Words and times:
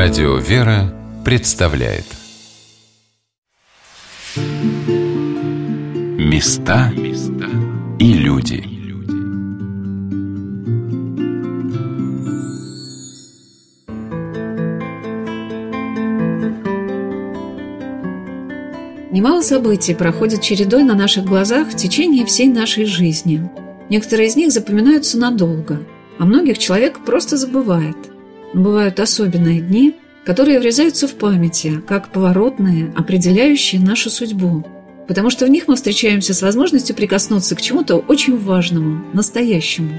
Радио 0.00 0.36
«Вера» 0.36 0.94
представляет. 1.24 2.04
Места 6.16 6.92
и 7.98 8.12
люди. 8.12 8.62
Немало 19.10 19.40
событий 19.40 19.96
проходит 19.96 20.42
чередой 20.42 20.84
на 20.84 20.94
наших 20.94 21.24
глазах 21.24 21.70
в 21.70 21.76
течение 21.76 22.24
всей 22.24 22.46
нашей 22.46 22.84
жизни. 22.84 23.50
Некоторые 23.90 24.28
из 24.28 24.36
них 24.36 24.52
запоминаются 24.52 25.18
надолго, 25.18 25.80
а 26.20 26.24
многих 26.24 26.58
человек 26.58 27.04
просто 27.04 27.36
забывает– 27.36 27.96
бывают 28.54 29.00
особенные 29.00 29.60
дни, 29.60 29.96
которые 30.24 30.60
врезаются 30.60 31.08
в 31.08 31.14
памяти, 31.14 31.80
как 31.86 32.12
поворотные, 32.12 32.92
определяющие 32.96 33.80
нашу 33.80 34.10
судьбу, 34.10 34.64
потому 35.06 35.30
что 35.30 35.46
в 35.46 35.48
них 35.48 35.68
мы 35.68 35.76
встречаемся 35.76 36.34
с 36.34 36.42
возможностью 36.42 36.94
прикоснуться 36.94 37.54
к 37.54 37.62
чему-то 37.62 37.96
очень 37.96 38.38
важному, 38.38 39.04
настоящему. 39.14 39.98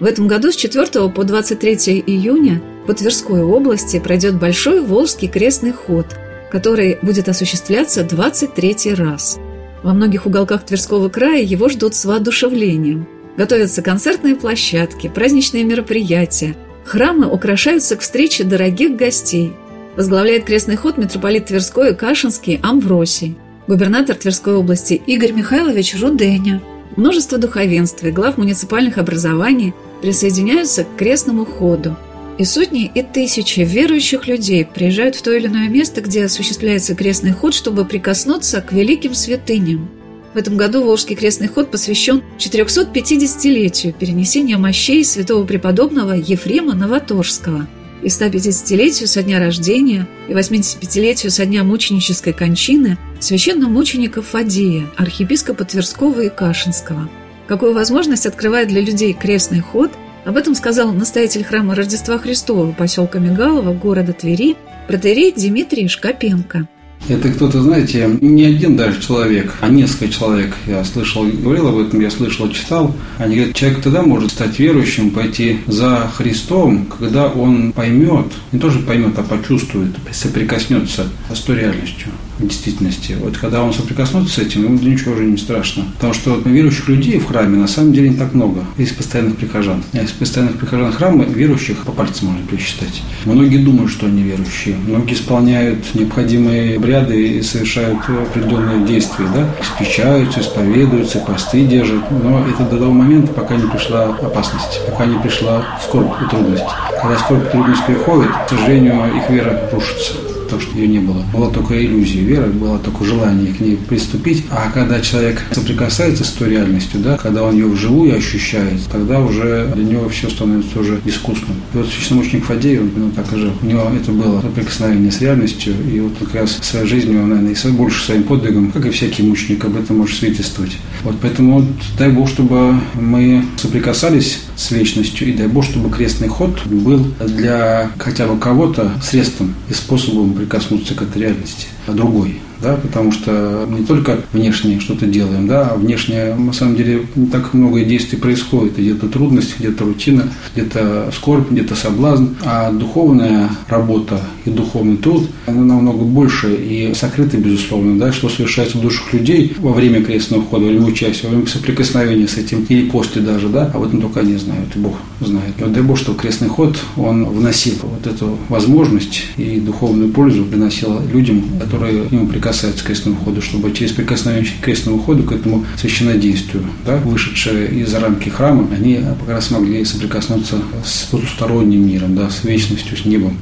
В 0.00 0.04
этом 0.04 0.28
году 0.28 0.52
с 0.52 0.56
4 0.56 1.10
по 1.10 1.24
23 1.24 2.02
июня 2.06 2.62
по 2.86 2.94
Тверской 2.94 3.42
области 3.42 3.98
пройдет 3.98 4.38
Большой 4.38 4.80
Волжский 4.80 5.28
крестный 5.28 5.72
ход, 5.72 6.06
который 6.50 6.98
будет 7.02 7.28
осуществляться 7.28 8.04
23 8.04 8.94
раз. 8.94 9.38
Во 9.82 9.92
многих 9.92 10.24
уголках 10.24 10.64
Тверского 10.64 11.08
края 11.08 11.42
его 11.42 11.68
ждут 11.68 11.94
с 11.94 12.04
воодушевлением. 12.04 13.06
Готовятся 13.36 13.82
концертные 13.82 14.34
площадки, 14.34 15.08
праздничные 15.08 15.64
мероприятия– 15.64 16.56
Храмы 16.88 17.26
украшаются 17.26 17.96
к 17.96 18.00
встрече 18.00 18.44
дорогих 18.44 18.96
гостей. 18.96 19.52
Возглавляет 19.94 20.46
крестный 20.46 20.76
ход 20.76 20.96
митрополит 20.96 21.44
Тверской 21.44 21.90
и 21.90 21.94
Кашинский 21.94 22.58
Амвросий, 22.62 23.36
губернатор 23.66 24.16
Тверской 24.16 24.54
области 24.54 24.94
Игорь 24.94 25.32
Михайлович 25.32 26.00
Руденя. 26.00 26.62
Множество 26.96 27.36
духовенства 27.36 28.06
и 28.06 28.10
глав 28.10 28.38
муниципальных 28.38 28.96
образований 28.96 29.74
присоединяются 30.00 30.84
к 30.84 30.96
крестному 30.96 31.44
ходу. 31.44 31.94
И 32.38 32.44
сотни 32.44 32.90
и 32.94 33.02
тысячи 33.02 33.60
верующих 33.60 34.26
людей 34.26 34.64
приезжают 34.64 35.14
в 35.14 35.20
то 35.20 35.30
или 35.30 35.46
иное 35.46 35.68
место, 35.68 36.00
где 36.00 36.24
осуществляется 36.24 36.94
крестный 36.94 37.32
ход, 37.32 37.52
чтобы 37.52 37.84
прикоснуться 37.84 38.62
к 38.62 38.72
великим 38.72 39.12
святыням– 39.12 39.90
в 40.38 40.40
этом 40.40 40.56
году 40.56 40.84
Волжский 40.84 41.16
крестный 41.16 41.48
ход 41.48 41.72
посвящен 41.72 42.22
450-летию 42.38 43.92
перенесения 43.92 44.56
мощей 44.56 45.04
святого 45.04 45.44
преподобного 45.44 46.12
Ефрема 46.12 46.76
Новоторского 46.76 47.66
и 48.02 48.06
150-летию 48.06 49.08
со 49.08 49.24
дня 49.24 49.40
рождения 49.40 50.06
и 50.28 50.32
85-летию 50.32 51.32
со 51.32 51.44
дня 51.44 51.64
мученической 51.64 52.32
кончины 52.32 52.98
священномученика 53.18 54.22
Фадея, 54.22 54.86
архиепископа 54.96 55.64
Тверского 55.64 56.20
и 56.20 56.28
Кашинского. 56.28 57.10
Какую 57.48 57.74
возможность 57.74 58.26
открывает 58.26 58.68
для 58.68 58.80
людей 58.80 59.14
крестный 59.14 59.58
ход, 59.58 59.90
об 60.24 60.36
этом 60.36 60.54
сказал 60.54 60.92
настоятель 60.92 61.42
храма 61.42 61.74
Рождества 61.74 62.16
Христова 62.16 62.70
поселка 62.70 63.18
Мигалова 63.18 63.74
города 63.74 64.12
Твери 64.12 64.54
протерей 64.86 65.32
Дмитрий 65.32 65.88
Шкапенко– 65.88 66.68
это 67.08 67.30
кто-то, 67.30 67.62
знаете, 67.62 68.18
не 68.20 68.44
один 68.44 68.76
даже 68.76 69.00
человек, 69.00 69.54
а 69.60 69.68
несколько 69.68 70.08
человек. 70.12 70.54
Я 70.66 70.84
слышал, 70.84 71.24
говорил 71.24 71.68
об 71.68 71.78
этом, 71.78 72.00
я 72.00 72.10
слышал, 72.10 72.50
читал. 72.50 72.94
Они 73.18 73.36
говорят, 73.36 73.56
человек 73.56 73.82
тогда 73.82 74.02
может 74.02 74.32
стать 74.32 74.58
верующим, 74.58 75.10
пойти 75.10 75.60
за 75.66 76.10
Христом, 76.14 76.86
когда 76.86 77.28
он 77.28 77.72
поймет, 77.72 78.26
не 78.52 78.58
тоже 78.58 78.80
поймет, 78.80 79.18
а 79.18 79.22
почувствует, 79.22 79.94
соприкоснется 80.12 81.06
с 81.32 81.40
той 81.40 81.56
реальностью 81.56 82.08
действительности. 82.46 83.16
Вот 83.20 83.36
когда 83.36 83.62
он 83.62 83.72
соприкоснется 83.72 84.34
с 84.34 84.38
этим, 84.38 84.64
ему 84.64 84.78
ничего 84.78 85.14
уже 85.14 85.24
не 85.24 85.36
страшно. 85.36 85.84
Потому 85.94 86.14
что 86.14 86.40
верующих 86.44 86.88
людей 86.88 87.18
в 87.18 87.26
храме 87.26 87.56
на 87.58 87.68
самом 87.68 87.92
деле 87.92 88.10
не 88.10 88.16
так 88.16 88.34
много. 88.34 88.64
Есть 88.76 88.96
постоянных 88.96 89.36
прихожан. 89.36 89.82
А 89.92 89.98
из 89.98 90.10
постоянных 90.10 90.58
прихожан 90.58 90.92
храма 90.92 91.24
верующих 91.24 91.78
по 91.84 91.92
пальцам 91.92 92.28
можно 92.28 92.46
пересчитать. 92.46 93.02
Многие 93.24 93.58
думают, 93.58 93.90
что 93.90 94.06
они 94.06 94.22
верующие. 94.22 94.76
Многие 94.86 95.14
исполняют 95.14 95.94
необходимые 95.94 96.76
обряды 96.76 97.38
и 97.38 97.42
совершают 97.42 97.98
определенные 98.08 98.86
действия. 98.86 99.26
Да? 99.34 99.48
Испечаются, 99.60 100.40
исповедуются, 100.40 101.18
посты 101.18 101.64
держат. 101.64 102.10
Но 102.10 102.44
это 102.46 102.64
до 102.64 102.78
того 102.78 102.92
момента, 102.92 103.32
пока 103.32 103.56
не 103.56 103.66
пришла 103.68 104.04
опасность, 104.04 104.80
пока 104.86 105.06
не 105.06 105.18
пришла 105.18 105.66
скорбь 105.82 106.22
и 106.22 106.30
трудность. 106.30 106.64
Когда 107.00 107.18
скорбь 107.18 107.46
и 107.46 107.50
трудность 107.50 107.86
приходит, 107.86 108.30
к 108.46 108.50
сожалению, 108.50 109.16
их 109.16 109.30
вера 109.30 109.68
рушится 109.72 110.27
то, 110.48 110.60
что 110.60 110.76
ее 110.76 110.88
не 110.88 110.98
было. 110.98 111.22
Была 111.32 111.50
только 111.50 111.80
иллюзия 111.80 112.20
веры, 112.20 112.50
было 112.50 112.78
только 112.78 113.04
желание 113.04 113.52
к 113.52 113.60
ней 113.60 113.76
приступить. 113.76 114.44
А 114.50 114.70
когда 114.72 115.00
человек 115.00 115.42
соприкасается 115.52 116.24
с 116.24 116.30
той 116.30 116.50
реальностью, 116.50 117.00
да, 117.00 117.16
когда 117.16 117.42
он 117.42 117.54
ее 117.54 117.66
вживую 117.66 118.16
ощущает, 118.16 118.80
тогда 118.90 119.20
уже 119.20 119.70
для 119.74 119.84
него 119.84 120.08
все 120.08 120.28
становится 120.28 120.80
уже 120.80 121.00
искусным. 121.04 121.56
И 121.74 121.76
вот 121.76 121.88
священномученик 121.88 122.44
Фадей, 122.44 122.78
он 122.78 122.90
ну, 122.96 123.10
так 123.10 123.32
и 123.32 123.36
жил. 123.36 123.52
У 123.62 123.66
него 123.66 123.90
это 123.94 124.10
было 124.12 124.40
соприкосновение 124.40 125.12
с 125.12 125.20
реальностью, 125.20 125.74
и 125.92 126.00
вот 126.00 126.12
как 126.18 126.34
раз 126.34 126.58
своей 126.62 126.86
жизнью, 126.86 127.26
наверное, 127.26 127.54
и 127.54 127.68
больше 127.70 128.04
своим 128.04 128.24
подвигом, 128.24 128.72
как 128.72 128.86
и 128.86 128.90
всякий 128.90 129.22
мученик, 129.22 129.64
об 129.64 129.76
этом 129.76 129.98
может 129.98 130.18
свидетельствовать. 130.18 130.76
Вот 131.02 131.16
поэтому 131.20 131.60
вот, 131.60 131.68
дай 131.98 132.10
Бог, 132.10 132.28
чтобы 132.28 132.74
мы 132.94 133.44
соприкасались 133.56 134.40
с 134.58 134.72
вечностью, 134.72 135.28
и 135.28 135.32
дай 135.32 135.46
Бог, 135.46 135.64
чтобы 135.64 135.88
крестный 135.88 136.28
ход 136.28 136.66
был 136.66 137.06
для 137.20 137.90
хотя 137.96 138.26
бы 138.26 138.38
кого-то 138.38 138.92
средством 139.00 139.54
и 139.70 139.72
способом 139.72 140.34
прикоснуться 140.34 140.94
к 140.94 141.02
этой 141.02 141.22
реальности, 141.22 141.68
а 141.86 141.92
другой 141.92 142.40
да, 142.62 142.76
потому 142.76 143.12
что 143.12 143.66
не 143.68 143.84
только 143.84 144.18
внешне 144.32 144.80
что-то 144.80 145.06
делаем, 145.06 145.46
да, 145.46 145.68
а 145.68 145.76
внешне 145.76 146.34
на 146.34 146.52
самом 146.52 146.76
деле 146.76 147.06
не 147.14 147.26
так 147.26 147.54
много 147.54 147.82
действий 147.84 148.18
происходит, 148.18 148.78
где-то 148.78 149.08
трудность, 149.08 149.58
где-то 149.58 149.84
рутина, 149.84 150.32
где-то 150.54 151.10
скорбь, 151.14 151.50
где-то 151.50 151.74
соблазн, 151.74 152.26
а 152.44 152.70
духовная 152.72 153.50
работа 153.68 154.20
и 154.44 154.50
духовный 154.50 154.96
труд, 154.96 155.28
она 155.46 155.62
намного 155.62 156.04
больше 156.04 156.54
и 156.54 156.92
сокрыта, 156.94 157.36
безусловно, 157.36 157.98
да, 157.98 158.12
что 158.12 158.28
совершается 158.28 158.78
в 158.78 158.80
душах 158.80 159.12
людей 159.12 159.54
во 159.58 159.72
время 159.72 160.02
крестного 160.02 160.42
хода, 160.42 160.64
во 160.64 160.70
время 160.70 160.86
участия, 160.86 161.26
во 161.26 161.34
время 161.34 161.46
соприкосновения 161.46 162.28
с 162.28 162.36
этим 162.36 162.64
или 162.68 162.88
после 162.88 163.22
даже, 163.22 163.48
да, 163.48 163.70
об 163.72 163.82
этом 163.84 164.00
только 164.00 164.20
они 164.20 164.36
знают, 164.36 164.74
и 164.74 164.78
Бог 164.78 164.96
знает. 165.20 165.54
Вот 165.58 165.72
дай 165.72 165.82
Бог, 165.82 165.98
что 165.98 166.14
крестный 166.14 166.48
ход, 166.48 166.78
он 166.96 167.24
вносил 167.24 167.74
вот 167.82 168.06
эту 168.06 168.38
возможность 168.48 169.22
и 169.36 169.60
духовную 169.60 170.10
пользу 170.12 170.44
приносил 170.44 171.00
людям, 171.12 171.44
которые 171.60 172.04
к 172.04 172.12
нему 172.12 172.26
прикасаются 172.48 172.84
крестного 172.84 173.16
хода, 173.18 173.42
чтобы 173.42 173.72
через 173.72 173.92
прикосновение 173.92 174.50
к 174.50 174.64
крестному 174.64 174.98
ходу, 175.00 175.22
к 175.22 175.32
этому 175.32 175.66
священнодействию, 175.76 176.64
да, 176.86 176.96
вышедшие 176.96 177.68
из 177.82 177.92
рамки 177.92 178.30
храма, 178.30 178.66
они 178.74 178.96
как 178.96 179.28
раз 179.28 179.50
могли 179.50 179.84
соприкоснуться 179.84 180.56
с 180.82 181.04
потусторонним 181.04 181.86
миром, 181.86 182.16
да, 182.16 182.30
с 182.30 182.44
вечностью, 182.44 182.96
с 182.96 183.04
небом. 183.04 183.38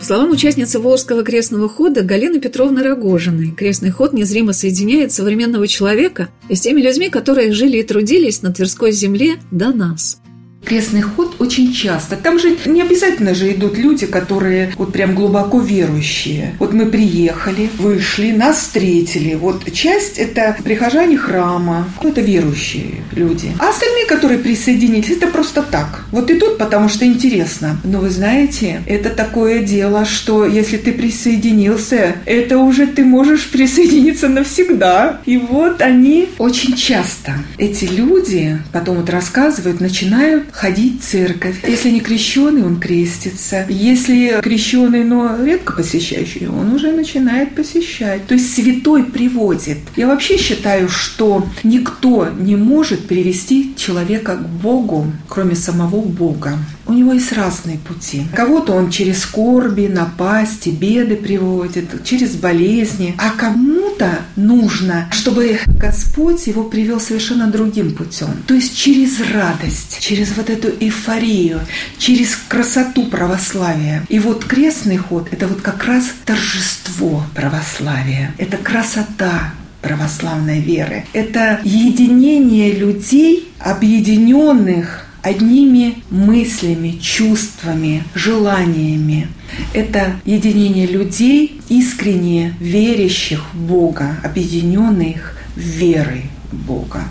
По 0.00 0.04
словам 0.04 0.30
участницы 0.30 0.80
Волжского 0.80 1.22
крестного 1.22 1.68
хода 1.68 2.02
Галины 2.02 2.40
Петровны 2.40 2.82
Рогожиной, 2.82 3.52
крестный 3.52 3.90
ход 3.90 4.12
незримо 4.12 4.54
соединяет 4.54 5.12
современного 5.12 5.68
человека 5.68 6.30
с 6.50 6.60
теми 6.60 6.80
людьми, 6.80 7.10
которые 7.10 7.52
жили 7.52 7.76
и 7.76 7.82
трудились 7.84 8.42
на 8.42 8.52
Тверской 8.52 8.90
земле 8.90 9.36
до 9.52 9.72
нас– 9.72 10.20
крестный 10.64 11.00
ход 11.00 11.36
очень 11.38 11.72
часто. 11.72 12.16
Там 12.16 12.38
же 12.38 12.56
не 12.66 12.82
обязательно 12.82 13.34
же 13.34 13.50
идут 13.52 13.78
люди, 13.78 14.06
которые 14.06 14.72
вот 14.76 14.92
прям 14.92 15.14
глубоко 15.14 15.60
верующие. 15.60 16.54
Вот 16.58 16.72
мы 16.72 16.86
приехали, 16.86 17.70
вышли, 17.78 18.30
нас 18.30 18.58
встретили. 18.58 19.34
Вот 19.34 19.70
часть– 19.72 20.18
это 20.18 20.56
прихожане 20.62 21.16
храма, 21.16 21.88
ну, 22.02 22.10
это 22.10 22.20
верующие 22.20 23.02
люди. 23.12 23.52
А 23.58 23.70
остальные, 23.70 24.06
которые 24.06 24.38
присоединились, 24.38 25.10
это 25.10 25.26
просто 25.26 25.62
так. 25.62 26.04
Вот 26.12 26.30
идут, 26.30 26.58
потому 26.58 26.88
что 26.88 27.04
интересно. 27.04 27.80
Но 27.82 28.00
вы 28.00 28.10
знаете, 28.10 28.82
это 28.86 29.10
такое 29.10 29.60
дело, 29.60 30.04
что 30.04 30.46
если 30.46 30.76
ты 30.76 30.92
присоединился, 30.92 32.16
это 32.26 32.58
уже 32.58 32.86
ты 32.86 33.04
можешь 33.04 33.48
присоединиться 33.50 34.28
навсегда. 34.28 35.20
И 35.26 35.36
вот 35.36 35.80
они 35.82 36.28
очень 36.38 36.76
часто, 36.76 37.32
эти 37.58 37.86
люди, 37.86 38.58
потом 38.72 38.96
вот 38.96 39.10
рассказывают, 39.10 39.80
начинают 39.80 40.49
ходить 40.52 41.00
в 41.00 41.04
церковь. 41.04 41.56
Если 41.66 41.90
не 41.90 42.00
крещеный, 42.00 42.64
он 42.64 42.80
крестится. 42.80 43.66
Если 43.68 44.40
крещеный, 44.42 45.04
но 45.04 45.36
редко 45.42 45.72
посещающий, 45.72 46.48
он 46.48 46.74
уже 46.74 46.92
начинает 46.92 47.54
посещать. 47.54 48.26
То 48.26 48.34
есть 48.34 48.54
святой 48.54 49.04
приводит. 49.04 49.78
Я 49.96 50.06
вообще 50.06 50.36
считаю, 50.36 50.88
что 50.88 51.46
никто 51.62 52.28
не 52.38 52.56
может 52.56 53.06
привести 53.06 53.74
человека 53.76 54.36
к 54.36 54.48
Богу, 54.48 55.06
кроме 55.28 55.54
самого 55.54 56.00
Бога. 56.00 56.58
У 56.86 56.92
него 56.92 57.12
есть 57.12 57.32
разные 57.32 57.78
пути. 57.78 58.24
Кого-то 58.34 58.72
он 58.72 58.90
через 58.90 59.20
скорби, 59.20 59.86
напасти, 59.86 60.70
беды 60.70 61.16
приводит, 61.16 62.04
через 62.04 62.34
болезни, 62.34 63.14
а 63.16 63.30
кому 63.30 63.79
кто-то 64.00 64.20
нужно, 64.36 65.08
чтобы 65.12 65.60
Господь 65.66 66.46
его 66.46 66.64
привел 66.64 67.00
совершенно 67.00 67.48
другим 67.48 67.94
путем. 67.94 68.28
То 68.46 68.54
есть 68.54 68.76
через 68.76 69.20
радость, 69.32 69.98
через 70.00 70.34
вот 70.36 70.48
эту 70.48 70.68
эйфорию, 70.68 71.60
через 71.98 72.34
красоту 72.48 73.06
православия. 73.06 74.04
И 74.08 74.18
вот 74.18 74.46
крестный 74.46 74.96
ход– 74.96 75.28
это 75.30 75.46
вот 75.46 75.60
как 75.60 75.84
раз 75.84 76.06
торжество 76.24 77.24
православия. 77.34 78.32
Это 78.38 78.56
красота 78.56 79.52
православной 79.82 80.60
веры. 80.60 81.04
Это 81.12 81.60
единение 81.64 82.72
людей, 82.72 83.52
объединенных 83.58 85.09
одними 85.22 86.02
мыслями, 86.10 86.98
чувствами, 87.00 88.04
желаниями. 88.14 89.28
Это 89.74 90.20
единение 90.24 90.86
людей, 90.86 91.60
искренне 91.68 92.54
верящих 92.60 93.52
в 93.52 93.58
Бога, 93.58 94.16
объединенных 94.22 95.36
верой 95.56 96.24
Бога. 96.52 97.04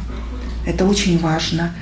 Это 0.65 0.85
очень 0.85 1.17
важно. 1.17 1.73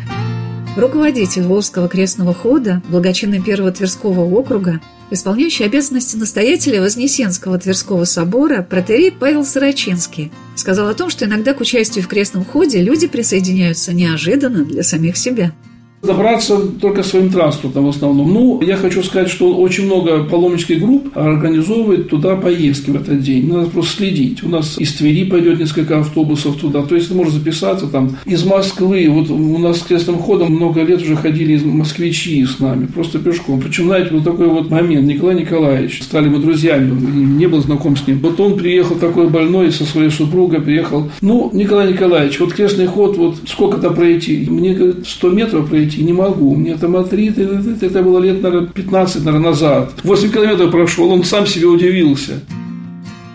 Руководитель 0.75 1.43
Волжского 1.43 1.87
крестного 1.87 2.33
хода, 2.33 2.83
благочинный 2.87 3.41
первого 3.41 3.71
Тверского 3.71 4.21
округа, 4.21 4.79
исполняющий 5.09 5.63
обязанности 5.63 6.17
настоятеля 6.17 6.81
Вознесенского 6.81 7.57
Тверского 7.57 8.03
собора 8.03 8.61
протерей 8.61 9.11
Павел 9.11 9.43
Сорочинский 9.43 10.31
сказал 10.55 10.87
о 10.89 10.93
том, 10.93 11.09
что 11.09 11.25
иногда 11.25 11.53
к 11.53 11.61
участию 11.61 12.03
в 12.03 12.07
крестном 12.07 12.45
ходе 12.45 12.81
люди 12.81 13.07
присоединяются 13.07 13.93
неожиданно 13.93 14.65
для 14.65 14.83
самих 14.83 15.17
себя– 15.17 15.51
Добраться 16.03 16.59
только 16.59 17.01
своим 17.01 17.31
транспортом 17.31 17.85
в 17.85 17.89
основном. 17.89 18.31
Ну, 18.31 18.61
я 18.61 18.77
хочу 18.77 19.01
сказать, 19.01 19.29
что 19.29 19.55
очень 19.55 19.85
много 19.85 20.23
паломнических 20.25 20.79
групп 20.79 21.17
организовывает 21.17 22.09
туда 22.09 22.35
поездки 22.35 22.91
в 22.91 22.95
этот 22.95 23.21
день. 23.21 23.51
Надо 23.51 23.71
просто 23.71 23.97
следить. 23.97 24.43
У 24.43 24.47
нас 24.47 24.77
из 24.77 24.93
Твери 24.93 25.23
пойдет 25.23 25.59
несколько 25.59 25.99
автобусов 25.99 26.57
туда. 26.57 26.83
То 26.83 26.93
есть, 26.93 27.09
можно 27.11 27.33
записаться 27.33 27.87
там 27.87 28.15
из 28.25 28.45
Москвы. 28.45 29.07
Вот 29.09 29.31
у 29.31 29.57
нас 29.57 29.79
с 29.79 29.83
крестным 29.83 30.19
ходом 30.19 30.51
много 30.51 30.83
лет 30.83 31.01
уже 31.01 31.15
ходили 31.15 31.53
из 31.53 31.63
москвичи 31.63 32.45
с 32.45 32.59
нами, 32.59 32.85
просто 32.85 33.17
пешком. 33.17 33.59
Причем, 33.59 33.85
знаете, 33.85 34.11
был 34.11 34.21
такой 34.21 34.49
вот 34.49 34.69
момент. 34.69 35.07
Николай 35.07 35.35
Николаевич, 35.35 36.03
стали 36.03 36.29
мы 36.29 36.37
друзьями, 36.37 36.91
не 36.91 37.47
был 37.47 37.61
знаком 37.61 37.97
с 37.97 38.05
ним. 38.05 38.19
Вот 38.19 38.39
он 38.39 38.55
приехал 38.55 38.97
такой 38.97 39.29
больной 39.29 39.71
со 39.71 39.83
своей 39.83 40.11
супругой, 40.11 40.61
приехал. 40.61 41.09
Ну, 41.21 41.49
Николай 41.53 41.91
Николаевич, 41.91 42.39
вот 42.39 42.53
крестный 42.53 42.85
ход, 42.85 43.17
вот 43.17 43.37
сколько-то 43.47 43.89
пройти? 43.89 44.45
Мне, 44.47 44.75
говорит, 44.75 45.07
100 45.07 45.29
метров 45.31 45.69
пройти 45.69 45.86
пройти 45.87 46.03
не 46.03 46.13
могу. 46.13 46.55
Мне 46.55 46.75
там 46.77 46.95
артрит, 46.95 47.37
это, 47.37 47.85
это 47.85 48.03
было 48.03 48.19
лет, 48.19 48.41
наверное, 48.41 48.69
15 48.69 49.23
наверное, 49.23 49.51
назад. 49.51 49.93
8 50.03 50.31
километров 50.31 50.71
прошел, 50.71 51.11
он 51.11 51.23
сам 51.23 51.47
себе 51.47 51.67
удивился. 51.67 52.39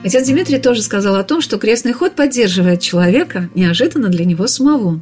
Отец 0.04 0.26
Дмитрий 0.26 0.58
тоже 0.58 0.82
сказал 0.82 1.16
о 1.16 1.22
том, 1.22 1.40
что 1.40 1.58
крестный 1.58 1.92
ход 1.92 2.14
поддерживает 2.14 2.80
человека 2.80 3.48
неожиданно 3.54 4.08
для 4.08 4.24
него 4.24 4.46
самого. 4.46 5.00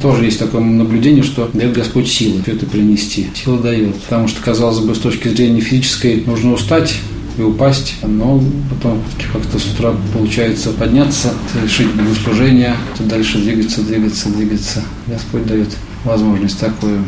Тоже 0.00 0.24
есть 0.24 0.38
такое 0.38 0.60
наблюдение, 0.60 1.22
что 1.22 1.48
дает 1.52 1.74
Господь 1.74 2.08
силы 2.08 2.42
все 2.42 2.52
это 2.52 2.66
принести. 2.66 3.28
Сила 3.34 3.58
дает. 3.58 3.94
Потому 3.94 4.26
что, 4.26 4.42
казалось 4.42 4.80
бы, 4.80 4.94
с 4.96 4.98
точки 4.98 5.28
зрения 5.28 5.60
физической 5.60 6.24
нужно 6.26 6.54
устать, 6.54 6.98
и 7.38 7.42
упасть, 7.42 7.94
но 8.02 8.42
потом 8.68 9.02
как-то 9.32 9.58
с 9.58 9.66
утра 9.72 9.94
получается 10.12 10.70
подняться, 10.70 11.32
совершить 11.52 11.94
богослужение, 11.94 12.76
дальше 13.00 13.38
двигаться, 13.38 13.80
двигаться, 13.82 14.28
двигаться. 14.28 14.82
Господь 15.06 15.46
дает 15.46 15.68
возможность 16.04 16.60
такую. 16.60 17.04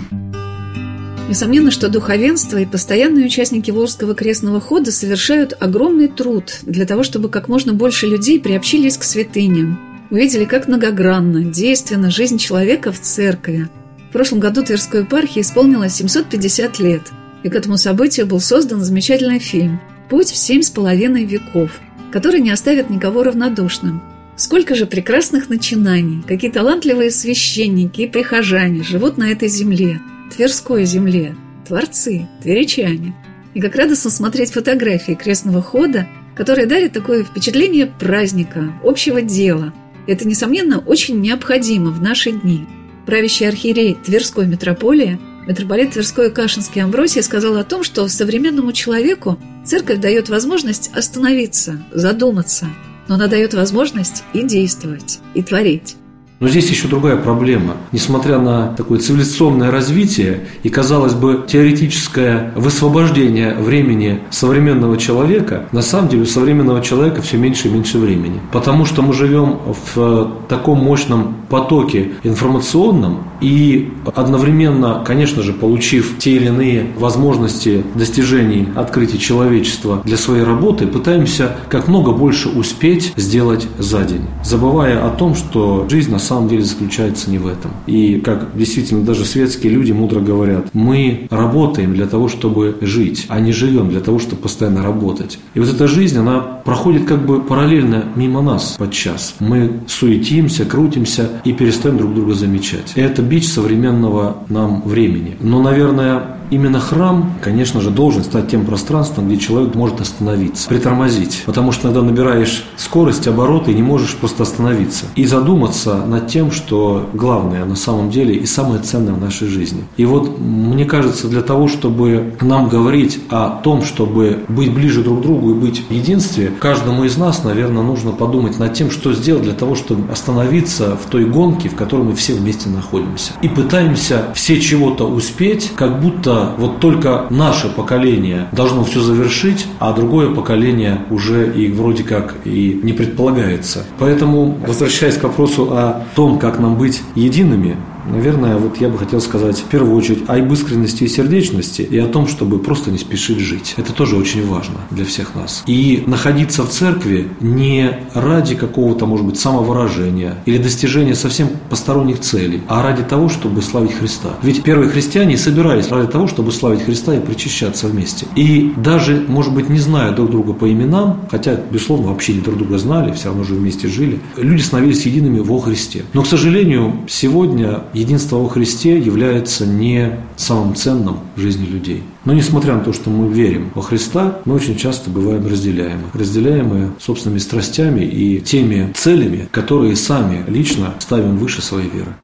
Несомненно, 1.28 1.70
что 1.70 1.88
духовенство 1.88 2.58
и 2.58 2.66
постоянные 2.66 3.26
участники 3.26 3.70
Волжского 3.70 4.14
крестного 4.14 4.60
хода 4.60 4.92
совершают 4.92 5.54
огромный 5.58 6.08
труд 6.08 6.58
для 6.62 6.84
того, 6.84 7.02
чтобы 7.02 7.30
как 7.30 7.48
можно 7.48 7.72
больше 7.72 8.06
людей 8.06 8.38
приобщились 8.38 8.98
к 8.98 9.04
святыням, 9.04 9.80
увидели, 10.10 10.44
как 10.44 10.68
многогранна, 10.68 11.42
действенна 11.44 12.10
жизнь 12.10 12.36
человека 12.36 12.92
в 12.92 13.00
церкви. 13.00 13.68
В 14.10 14.12
прошлом 14.12 14.38
году 14.38 14.62
Тверской 14.62 15.00
епархии 15.00 15.40
исполнилось 15.40 15.94
750 15.94 16.78
лет, 16.78 17.02
и 17.42 17.48
к 17.48 17.54
этому 17.54 17.78
событию 17.78 18.26
был 18.26 18.38
создан 18.38 18.82
замечательный 18.82 19.38
фильм 19.38 19.80
«Путь 20.10 20.28
в 20.28 20.36
семь 20.36 20.62
с 20.62 20.70
половиной 20.70 21.24
веков», 21.24 21.80
который 22.12 22.40
не 22.40 22.50
оставит 22.50 22.90
никого 22.90 23.22
равнодушным– 23.22 24.02
Сколько 24.36 24.74
же 24.74 24.86
прекрасных 24.86 25.48
начинаний, 25.48 26.22
какие 26.26 26.50
талантливые 26.50 27.12
священники 27.12 28.00
и 28.02 28.08
прихожане 28.08 28.82
живут 28.82 29.16
на 29.16 29.30
этой 29.30 29.48
земле, 29.48 30.00
Тверской 30.34 30.84
земле, 30.84 31.36
творцы, 31.66 32.26
тверичане. 32.42 33.14
И 33.54 33.60
как 33.60 33.76
радостно 33.76 34.10
смотреть 34.10 34.50
фотографии 34.50 35.12
крестного 35.12 35.62
хода, 35.62 36.08
которые 36.34 36.66
дарят 36.66 36.92
такое 36.92 37.22
впечатление 37.22 37.86
праздника, 37.86 38.72
общего 38.82 39.22
дела. 39.22 39.72
Это, 40.08 40.26
несомненно, 40.26 40.80
очень 40.80 41.20
необходимо 41.20 41.92
в 41.92 42.02
наши 42.02 42.32
дни. 42.32 42.66
Правящий 43.06 43.46
архиерей 43.46 43.96
Тверской 44.04 44.46
митрополии, 44.46 45.20
митрополит 45.46 45.92
Тверской 45.92 46.32
Кашинский 46.32 46.82
Амбросий 46.82 47.22
сказал 47.22 47.56
о 47.56 47.64
том, 47.64 47.84
что 47.84 48.08
современному 48.08 48.72
человеку 48.72 49.38
церковь 49.64 50.00
дает 50.00 50.28
возможность 50.28 50.90
остановиться, 50.92 51.84
задуматься– 51.92 52.66
но 53.08 53.16
она 53.16 53.26
дает 53.26 53.54
возможность 53.54 54.24
и 54.32 54.42
действовать, 54.42 55.20
и 55.34 55.42
творить. 55.42 55.96
Но 56.44 56.50
здесь 56.50 56.68
еще 56.68 56.88
другая 56.88 57.16
проблема. 57.16 57.72
Несмотря 57.90 58.38
на 58.38 58.74
такое 58.76 58.98
цивилизационное 58.98 59.70
развитие 59.70 60.40
и, 60.62 60.68
казалось 60.68 61.14
бы, 61.14 61.42
теоретическое 61.48 62.52
высвобождение 62.54 63.54
времени 63.54 64.20
современного 64.28 64.98
человека, 64.98 65.64
на 65.72 65.80
самом 65.80 66.10
деле 66.10 66.24
у 66.24 66.26
современного 66.26 66.82
человека 66.82 67.22
все 67.22 67.38
меньше 67.38 67.68
и 67.68 67.70
меньше 67.70 67.96
времени. 67.96 68.42
Потому 68.52 68.84
что 68.84 69.00
мы 69.00 69.14
живем 69.14 69.56
в 69.94 70.32
таком 70.50 70.84
мощном 70.84 71.34
потоке 71.48 72.10
информационном 72.24 73.24
и 73.40 73.92
одновременно, 74.14 75.02
конечно 75.06 75.42
же, 75.42 75.52
получив 75.52 76.18
те 76.18 76.32
или 76.32 76.46
иные 76.46 76.86
возможности 76.98 77.84
достижений, 77.94 78.68
открытий 78.74 79.18
человечества 79.18 80.02
для 80.04 80.16
своей 80.16 80.42
работы, 80.42 80.86
пытаемся 80.86 81.56
как 81.70 81.88
много 81.88 82.12
больше 82.12 82.48
успеть 82.48 83.14
сделать 83.16 83.66
за 83.78 84.02
день, 84.02 84.26
забывая 84.42 85.06
о 85.06 85.10
том, 85.10 85.34
что 85.34 85.86
жизнь 85.88 86.10
на 86.10 86.18
самом 86.18 86.33
деле 86.48 86.62
заключается 86.62 87.30
не 87.30 87.38
в 87.38 87.46
этом. 87.46 87.70
И 87.86 88.20
как 88.20 88.56
действительно 88.56 89.04
даже 89.04 89.24
светские 89.24 89.72
люди 89.72 89.92
мудро 89.92 90.20
говорят, 90.20 90.66
мы 90.72 91.26
работаем 91.30 91.94
для 91.94 92.06
того, 92.06 92.28
чтобы 92.28 92.76
жить, 92.80 93.26
а 93.28 93.40
не 93.40 93.52
живем 93.52 93.90
для 93.90 94.00
того, 94.00 94.18
чтобы 94.18 94.42
постоянно 94.42 94.82
работать. 94.82 95.38
И 95.54 95.60
вот 95.60 95.68
эта 95.68 95.86
жизнь, 95.86 96.18
она 96.18 96.40
проходит 96.40 97.06
как 97.06 97.24
бы 97.24 97.40
параллельно 97.40 98.04
мимо 98.16 98.42
нас 98.42 98.76
подчас. 98.78 99.36
Мы 99.40 99.80
суетимся, 99.86 100.64
крутимся 100.64 101.28
и 101.44 101.52
перестаем 101.52 101.98
друг 101.98 102.14
друга 102.14 102.34
замечать. 102.34 102.92
Это 102.94 103.22
бич 103.22 103.46
современного 103.46 104.38
нам 104.48 104.82
времени. 104.84 105.36
Но, 105.40 105.62
наверное, 105.62 106.38
Именно 106.50 106.80
храм, 106.80 107.32
конечно 107.42 107.80
же, 107.80 107.90
должен 107.90 108.22
стать 108.24 108.48
тем 108.48 108.64
пространством, 108.64 109.28
где 109.28 109.38
человек 109.38 109.74
может 109.74 110.00
остановиться, 110.00 110.68
притормозить. 110.68 111.42
Потому 111.46 111.72
что 111.72 111.88
иногда 111.88 112.02
набираешь 112.02 112.64
скорость, 112.76 113.26
обороты 113.26 113.72
и 113.72 113.74
не 113.74 113.82
можешь 113.82 114.14
просто 114.14 114.42
остановиться. 114.42 115.06
И 115.16 115.24
задуматься 115.24 116.04
над 116.06 116.28
тем, 116.28 116.50
что 116.50 117.08
главное 117.12 117.64
на 117.64 117.76
самом 117.76 118.10
деле 118.10 118.34
и 118.34 118.46
самое 118.46 118.80
ценное 118.82 119.14
в 119.14 119.20
нашей 119.20 119.48
жизни. 119.48 119.84
И 119.96 120.04
вот 120.04 120.38
мне 120.38 120.84
кажется, 120.84 121.28
для 121.28 121.42
того, 121.42 121.68
чтобы 121.68 122.34
нам 122.40 122.68
говорить 122.68 123.20
о 123.30 123.60
том, 123.62 123.82
чтобы 123.82 124.44
быть 124.48 124.72
ближе 124.72 125.02
друг 125.02 125.20
к 125.20 125.22
другу 125.22 125.50
и 125.50 125.54
быть 125.54 125.82
в 125.88 125.92
единстве, 125.92 126.52
каждому 126.60 127.04
из 127.04 127.16
нас, 127.16 127.44
наверное, 127.44 127.82
нужно 127.82 128.12
подумать 128.12 128.58
над 128.58 128.74
тем, 128.74 128.90
что 128.90 129.12
сделать 129.12 129.42
для 129.44 129.54
того, 129.54 129.74
чтобы 129.74 130.10
остановиться 130.12 130.96
в 130.96 131.10
той 131.10 131.24
гонке, 131.24 131.68
в 131.68 131.74
которой 131.74 132.02
мы 132.02 132.14
все 132.14 132.34
вместе 132.34 132.68
находимся. 132.68 133.32
И 133.42 133.48
пытаемся 133.48 134.26
все 134.34 134.60
чего-то 134.60 135.08
успеть, 135.08 135.72
как 135.74 136.00
будто 136.00 136.33
вот 136.58 136.80
только 136.80 137.26
наше 137.30 137.68
поколение 137.68 138.48
должно 138.52 138.84
все 138.84 139.00
завершить, 139.00 139.66
а 139.78 139.92
другое 139.92 140.34
поколение 140.34 141.00
уже 141.10 141.52
и 141.52 141.70
вроде 141.70 142.04
как 142.04 142.36
и 142.44 142.80
не 142.82 142.92
предполагается. 142.92 143.84
Поэтому, 143.98 144.56
возвращаясь 144.66 145.16
к 145.16 145.22
вопросу 145.24 145.68
о 145.72 146.04
том, 146.14 146.38
как 146.38 146.58
нам 146.58 146.76
быть 146.76 147.02
едиными, 147.14 147.76
Наверное, 148.06 148.56
вот 148.56 148.76
я 148.78 148.88
бы 148.88 148.98
хотел 148.98 149.20
сказать 149.20 149.58
в 149.58 149.64
первую 149.64 149.96
очередь 149.96 150.28
об 150.28 150.52
искренности 150.52 151.04
и 151.04 151.08
сердечности 151.08 151.82
и 151.82 151.98
о 151.98 152.06
том, 152.06 152.26
чтобы 152.26 152.58
просто 152.58 152.90
не 152.90 152.98
спешить 152.98 153.38
жить. 153.38 153.74
Это 153.76 153.92
тоже 153.92 154.16
очень 154.16 154.46
важно 154.46 154.76
для 154.90 155.04
всех 155.04 155.34
нас. 155.34 155.62
И 155.66 156.04
находиться 156.06 156.62
в 156.64 156.70
церкви 156.70 157.28
не 157.40 157.98
ради 158.14 158.54
какого-то, 158.54 159.06
может 159.06 159.26
быть, 159.26 159.38
самовыражения 159.38 160.36
или 160.46 160.58
достижения 160.58 161.14
совсем 161.14 161.48
посторонних 161.70 162.20
целей, 162.20 162.62
а 162.68 162.82
ради 162.82 163.02
того, 163.02 163.28
чтобы 163.28 163.62
славить 163.62 163.94
Христа. 163.94 164.30
Ведь 164.42 164.62
первые 164.62 164.90
христиане 164.90 165.36
собирались 165.36 165.88
ради 165.88 166.08
того, 166.10 166.28
чтобы 166.28 166.52
славить 166.52 166.82
Христа 166.82 167.14
и 167.14 167.20
причащаться 167.20 167.88
вместе. 167.88 168.26
И 168.36 168.72
даже, 168.76 169.24
может 169.26 169.54
быть, 169.54 169.68
не 169.68 169.78
зная 169.78 170.12
друг 170.12 170.30
друга 170.30 170.52
по 170.52 170.70
именам, 170.70 171.20
хотя, 171.30 171.58
безусловно, 171.70 172.08
вообще 172.08 172.34
не 172.34 172.40
друг 172.40 172.58
друга 172.58 172.78
знали, 172.78 173.12
все 173.12 173.28
равно 173.28 173.44
же 173.44 173.54
вместе 173.54 173.88
жили, 173.88 174.20
люди 174.36 174.62
становились 174.62 175.06
едиными 175.06 175.40
во 175.40 175.58
Христе. 175.58 176.04
Но, 176.12 176.22
к 176.22 176.26
сожалению, 176.26 177.04
сегодня 177.08 177.82
единство 177.94 178.36
во 178.36 178.48
Христе 178.48 178.98
является 178.98 179.66
не 179.66 180.20
самым 180.36 180.74
ценным 180.74 181.20
в 181.36 181.40
жизни 181.40 181.64
людей. 181.64 182.02
Но 182.24 182.32
несмотря 182.32 182.74
на 182.74 182.80
то, 182.80 182.92
что 182.92 183.10
мы 183.10 183.32
верим 183.32 183.70
во 183.74 183.82
Христа, 183.82 184.40
мы 184.44 184.54
очень 184.56 184.76
часто 184.76 185.10
бываем 185.10 185.46
разделяемы. 185.46 186.04
Разделяемы 186.12 186.92
собственными 186.98 187.38
страстями 187.38 188.04
и 188.04 188.40
теми 188.40 188.92
целями, 188.94 189.48
которые 189.50 189.96
сами 189.96 190.44
лично 190.48 190.94
ставим 190.98 191.38
выше 191.38 191.62
своей 191.62 191.88
веры. 191.88 192.16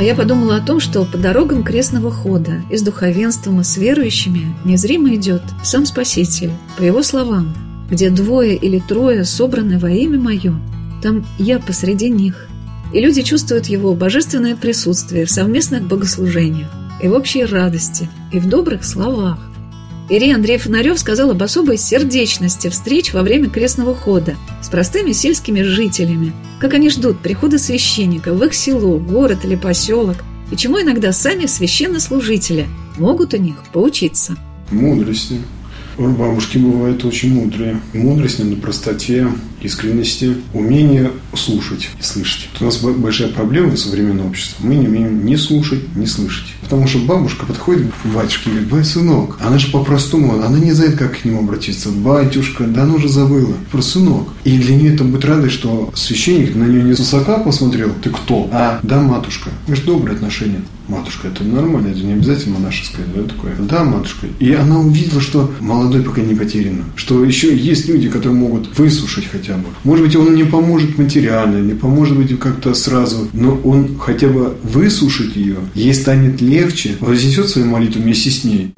А 0.00 0.02
я 0.02 0.14
подумала 0.14 0.56
о 0.56 0.60
том, 0.60 0.80
что 0.80 1.04
по 1.04 1.18
дорогам 1.18 1.62
крестного 1.62 2.10
хода 2.10 2.62
и 2.70 2.76
с 2.78 2.82
духовенством 2.82 3.60
и 3.60 3.64
с 3.64 3.76
верующими 3.76 4.54
незримо 4.64 5.14
идет 5.14 5.42
сам 5.62 5.84
Спаситель, 5.84 6.52
по 6.78 6.82
его 6.82 7.02
словам, 7.02 7.52
где 7.90 8.08
двое 8.08 8.56
или 8.56 8.78
трое 8.78 9.26
собраны 9.26 9.78
во 9.78 9.90
имя 9.90 10.18
мое, 10.18 10.54
там 11.02 11.26
я 11.38 11.58
посреди 11.58 12.08
них. 12.08 12.49
И 12.92 13.00
люди 13.00 13.22
чувствуют 13.22 13.66
его 13.66 13.94
божественное 13.94 14.56
присутствие 14.56 15.24
в 15.24 15.30
совместных 15.30 15.84
богослужениях, 15.84 16.68
и 17.00 17.08
в 17.08 17.12
общей 17.12 17.44
радости, 17.44 18.08
и 18.32 18.38
в 18.38 18.48
добрых 18.48 18.84
словах. 18.84 19.38
Ирий 20.08 20.34
Андрей 20.34 20.58
Фонарев 20.58 20.98
сказал 20.98 21.30
об 21.30 21.42
особой 21.42 21.76
сердечности 21.76 22.68
встреч 22.68 23.12
во 23.12 23.22
время 23.22 23.48
крестного 23.48 23.94
хода 23.94 24.34
с 24.60 24.68
простыми 24.68 25.12
сельскими 25.12 25.62
жителями, 25.62 26.32
как 26.58 26.74
они 26.74 26.90
ждут 26.90 27.20
прихода 27.20 27.58
священника 27.58 28.34
в 28.34 28.42
их 28.42 28.52
село, 28.54 28.98
город 28.98 29.44
или 29.44 29.54
поселок, 29.54 30.16
и 30.50 30.56
чему 30.56 30.82
иногда 30.82 31.12
сами 31.12 31.46
священнослужители 31.46 32.66
могут 32.98 33.34
у 33.34 33.36
них 33.36 33.54
поучиться. 33.72 34.36
Мудрости. 34.72 35.40
Бабушки 36.08 36.56
бывают 36.56 37.04
очень 37.04 37.34
мудрые. 37.34 37.78
Мудрость 37.92 38.42
на 38.42 38.56
простоте, 38.56 39.28
искренности, 39.60 40.38
умение 40.54 41.10
слушать 41.34 41.90
и 41.98 42.02
слышать. 42.02 42.48
У 42.58 42.64
нас 42.64 42.78
большая 42.78 43.28
проблема 43.28 43.76
современного 43.76 44.28
общества. 44.28 44.66
Мы 44.66 44.76
не 44.76 44.88
умеем 44.88 45.26
ни 45.26 45.36
слушать, 45.36 45.94
ни 45.94 46.06
слышать. 46.06 46.46
Потому 46.62 46.86
что 46.86 47.00
бабушка 47.00 47.44
подходит 47.44 47.88
к 48.02 48.06
батюшке 48.06 48.48
и 48.48 48.52
говорит, 48.52 48.70
бай, 48.70 48.84
сынок, 48.84 49.36
она 49.40 49.58
же 49.58 49.70
по-простому, 49.70 50.42
она 50.42 50.58
не 50.58 50.72
знает, 50.72 50.96
как 50.96 51.18
к 51.18 51.24
нему 51.26 51.40
обратиться. 51.40 51.90
Батюшка, 51.90 52.64
да 52.64 52.84
она 52.84 52.94
уже 52.94 53.10
забыла. 53.10 53.52
Про 53.70 53.82
сынок. 53.82 54.28
И 54.44 54.56
для 54.56 54.76
нее 54.76 54.94
это 54.94 55.04
будет 55.04 55.26
радость, 55.26 55.54
что 55.54 55.90
священник 55.94 56.54
на 56.54 56.64
нее 56.64 56.82
не 56.82 56.94
с 56.94 56.98
высока 56.98 57.40
посмотрел, 57.40 57.92
ты 58.02 58.08
кто? 58.08 58.48
А, 58.52 58.80
да, 58.82 59.02
матушка. 59.02 59.50
Говоришь, 59.66 59.84
добрые 59.84 60.16
отношения. 60.16 60.62
Матушка, 60.90 61.28
это 61.28 61.44
нормально, 61.44 61.92
это 61.92 62.00
не 62.00 62.14
обязательно 62.14 62.58
монашеское, 62.58 63.06
да, 63.14 63.22
такое. 63.22 63.54
Да, 63.60 63.84
матушка. 63.84 64.26
И 64.40 64.52
она 64.52 64.80
увидела, 64.80 65.20
что 65.20 65.48
молодой 65.60 66.02
пока 66.02 66.20
не 66.20 66.34
потерян. 66.34 66.84
Что 66.96 67.24
еще 67.24 67.56
есть 67.56 67.88
люди, 67.88 68.08
которые 68.08 68.36
могут 68.36 68.76
выслушать 68.76 69.26
хотя 69.30 69.54
бы. 69.54 69.66
Может 69.84 70.06
быть, 70.06 70.16
он 70.16 70.34
не 70.34 70.42
поможет 70.42 70.98
материально, 70.98 71.58
не 71.58 71.74
поможет 71.74 72.16
быть 72.16 72.36
как-то 72.40 72.74
сразу, 72.74 73.28
но 73.32 73.54
он 73.62 73.98
хотя 73.98 74.26
бы 74.26 74.56
выслушать 74.64 75.36
ее, 75.36 75.58
ей 75.76 75.94
станет 75.94 76.40
легче, 76.40 76.96
вознесет 76.98 77.48
свою 77.48 77.68
молитву 77.68 78.02
вместе 78.02 78.30
с 78.30 78.42
ней. 78.42 78.72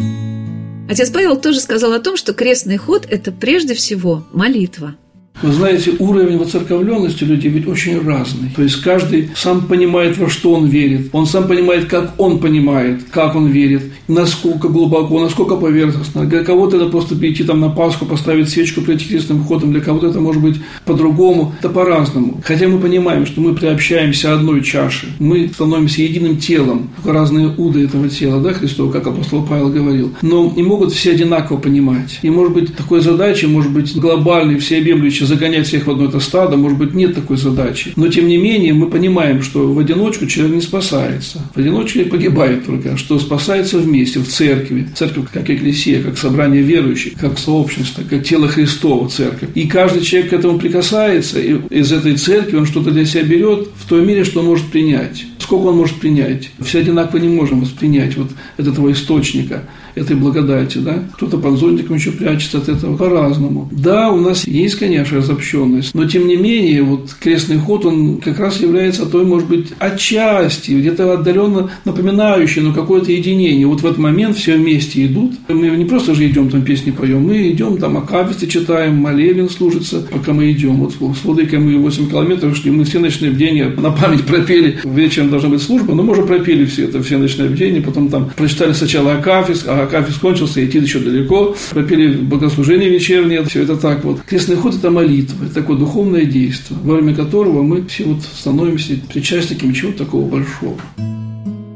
Отец 0.90 1.08
Павел 1.08 1.36
тоже 1.36 1.60
сказал 1.60 1.94
о 1.94 2.00
том, 2.00 2.18
что 2.18 2.34
крестный 2.34 2.76
ход– 2.76 3.06
это 3.10 3.32
прежде 3.32 3.72
всего 3.72 4.26
молитва. 4.34 4.96
Вы 5.40 5.52
знаете, 5.52 5.92
уровень 5.98 6.38
воцерковленности 6.38 7.24
людей 7.24 7.50
ведь 7.50 7.66
очень 7.66 8.00
разный. 8.00 8.50
То 8.54 8.62
есть 8.62 8.80
каждый 8.80 9.30
сам 9.34 9.62
понимает, 9.62 10.16
во 10.18 10.28
что 10.28 10.52
он 10.52 10.66
верит. 10.66 11.08
Он 11.12 11.26
сам 11.26 11.48
понимает, 11.48 11.86
как 11.86 12.14
он 12.18 12.38
понимает, 12.38 13.00
как 13.10 13.34
он 13.34 13.48
верит, 13.48 13.82
насколько 14.06 14.68
глубоко, 14.68 15.20
насколько 15.20 15.56
поверхностно. 15.56 16.26
Для 16.26 16.44
кого-то 16.44 16.76
это 16.76 16.86
просто 16.86 17.16
прийти 17.16 17.42
там 17.42 17.58
на 17.58 17.70
Пасху, 17.70 18.06
поставить 18.06 18.50
свечку 18.50 18.82
перед 18.82 19.02
крестным 19.02 19.42
ходом, 19.42 19.72
для 19.72 19.80
кого-то 19.80 20.08
это 20.08 20.20
может 20.20 20.42
быть 20.42 20.56
по-другому, 20.84 21.54
это 21.58 21.70
по-разному. 21.70 22.40
Хотя 22.44 22.68
мы 22.68 22.78
понимаем, 22.78 23.26
что 23.26 23.40
мы 23.40 23.54
приобщаемся 23.54 24.34
одной 24.34 24.62
чаше, 24.62 25.08
мы 25.18 25.50
становимся 25.52 26.02
единым 26.02 26.36
телом, 26.36 26.90
только 26.96 27.18
разные 27.18 27.48
уды 27.48 27.84
этого 27.84 28.08
тела, 28.08 28.40
да, 28.40 28.52
Христова, 28.52 28.92
как 28.92 29.08
апостол 29.08 29.44
Павел 29.44 29.70
говорил. 29.70 30.12
Но 30.22 30.52
не 30.54 30.62
могут 30.62 30.92
все 30.92 31.12
одинаково 31.12 31.56
понимать. 31.56 32.20
И 32.22 32.30
может 32.30 32.52
быть 32.52 32.76
такой 32.76 33.00
задачей, 33.00 33.46
может 33.46 33.72
быть 33.72 33.96
глобальной, 33.96 34.58
всеобъемлющей 34.58 35.21
загонять 35.26 35.66
всех 35.66 35.86
в 35.86 35.90
одно 35.90 36.06
это 36.06 36.20
стадо, 36.20 36.56
может 36.56 36.78
быть, 36.78 36.94
нет 36.94 37.14
такой 37.14 37.36
задачи. 37.36 37.92
Но, 37.96 38.08
тем 38.08 38.28
не 38.28 38.38
менее, 38.38 38.72
мы 38.72 38.88
понимаем, 38.88 39.42
что 39.42 39.72
в 39.72 39.78
одиночку 39.78 40.26
человек 40.26 40.56
не 40.56 40.60
спасается. 40.60 41.40
В 41.54 41.58
одиночку 41.58 42.00
погибает 42.10 42.66
только, 42.66 42.96
что 42.96 43.18
спасается 43.18 43.78
вместе, 43.78 44.20
в 44.20 44.28
церкви. 44.28 44.88
Церковь 44.94 45.26
как 45.32 45.50
экклесия, 45.50 46.02
как 46.02 46.18
собрание 46.18 46.62
верующих, 46.62 47.14
как 47.14 47.38
сообщество, 47.38 48.02
как 48.08 48.24
тело 48.24 48.48
Христова 48.48 49.08
церковь. 49.08 49.50
И 49.54 49.66
каждый 49.66 50.02
человек 50.02 50.30
к 50.30 50.32
этому 50.34 50.58
прикасается, 50.58 51.40
и 51.40 51.56
из 51.70 51.92
этой 51.92 52.16
церкви 52.16 52.56
он 52.56 52.66
что-то 52.66 52.90
для 52.90 53.04
себя 53.04 53.22
берет 53.24 53.68
в 53.76 53.88
той 53.88 54.04
мере, 54.04 54.24
что 54.24 54.40
он 54.40 54.46
может 54.46 54.66
принять. 54.66 55.24
Сколько 55.38 55.66
он 55.66 55.76
может 55.76 55.96
принять? 55.96 56.50
Все 56.60 56.80
одинаково 56.80 57.18
не 57.18 57.28
можем 57.28 57.60
воспринять 57.60 58.16
вот 58.16 58.30
этого 58.56 58.92
источника 58.92 59.64
этой 59.94 60.16
благодати, 60.16 60.78
да? 60.78 61.04
Кто-то 61.14 61.38
под 61.38 61.58
зонтиком 61.58 61.96
еще 61.96 62.12
прячется 62.12 62.58
от 62.58 62.68
этого 62.68 62.96
по-разному. 62.96 63.68
Да, 63.70 64.10
у 64.10 64.20
нас 64.20 64.46
есть, 64.46 64.76
конечно, 64.76 65.18
разобщенность, 65.18 65.94
но 65.94 66.06
тем 66.06 66.26
не 66.26 66.36
менее, 66.36 66.82
вот 66.82 67.14
крестный 67.20 67.58
ход, 67.58 67.84
он 67.86 68.18
как 68.18 68.38
раз 68.38 68.60
является 68.60 69.06
той, 69.06 69.24
может 69.24 69.48
быть, 69.48 69.68
отчасти, 69.78 70.72
где-то 70.72 71.12
отдаленно 71.12 71.70
напоминающей, 71.84 72.62
но 72.62 72.72
какое-то 72.72 73.12
единение. 73.12 73.66
Вот 73.66 73.80
в 73.80 73.86
этот 73.86 73.98
момент 73.98 74.36
все 74.36 74.56
вместе 74.56 75.06
идут. 75.06 75.32
Мы 75.48 75.68
не 75.70 75.84
просто 75.84 76.14
же 76.14 76.26
идем 76.26 76.50
там 76.50 76.62
песни 76.62 76.90
поем, 76.90 77.22
мы 77.22 77.50
идем 77.50 77.78
там 77.78 77.96
акафисты 77.96 78.46
читаем, 78.46 78.96
молебен 78.96 79.48
служится, 79.48 80.00
пока 80.10 80.32
мы 80.32 80.50
идем. 80.52 80.76
Вот 80.76 80.92
с 80.92 81.24
Владыкой 81.24 81.58
мы 81.58 81.78
8 81.78 82.10
километров 82.10 82.56
шли, 82.56 82.70
мы 82.70 82.84
все 82.84 82.98
ночные 82.98 83.30
бдения 83.30 83.68
на 83.68 83.90
память 83.90 84.24
пропели. 84.24 84.78
Вечером 84.84 85.30
должна 85.30 85.48
быть 85.48 85.62
служба, 85.62 85.94
но 85.94 86.02
мы 86.02 86.12
уже 86.12 86.22
пропели 86.22 86.64
все 86.64 86.84
это, 86.84 87.02
все 87.02 87.18
ночные 87.18 87.48
бдения, 87.48 87.80
потом 87.80 88.08
там 88.08 88.30
прочитали 88.36 88.72
сначала 88.72 89.14
акафист, 89.14 89.66
а 89.68 89.81
акафист 89.84 90.18
кончился, 90.20 90.64
идти 90.64 90.78
еще 90.78 90.98
далеко, 90.98 91.56
пропели 91.70 92.16
богослужение 92.16 92.88
вечернее, 92.88 93.44
все 93.44 93.62
это 93.62 93.76
так 93.76 94.04
вот. 94.04 94.22
Крестный 94.22 94.56
ход– 94.56 94.74
это 94.76 94.90
молитва, 94.90 95.44
это 95.44 95.54
такое 95.54 95.76
духовное 95.76 96.24
действие, 96.24 96.78
во 96.82 96.94
время 96.94 97.14
которого 97.14 97.62
мы 97.62 97.86
все 97.86 98.04
вот 98.04 98.22
становимся 98.22 98.94
причастниками 99.12 99.72
чего-то 99.72 100.04
такого 100.04 100.28
большого. 100.28 100.78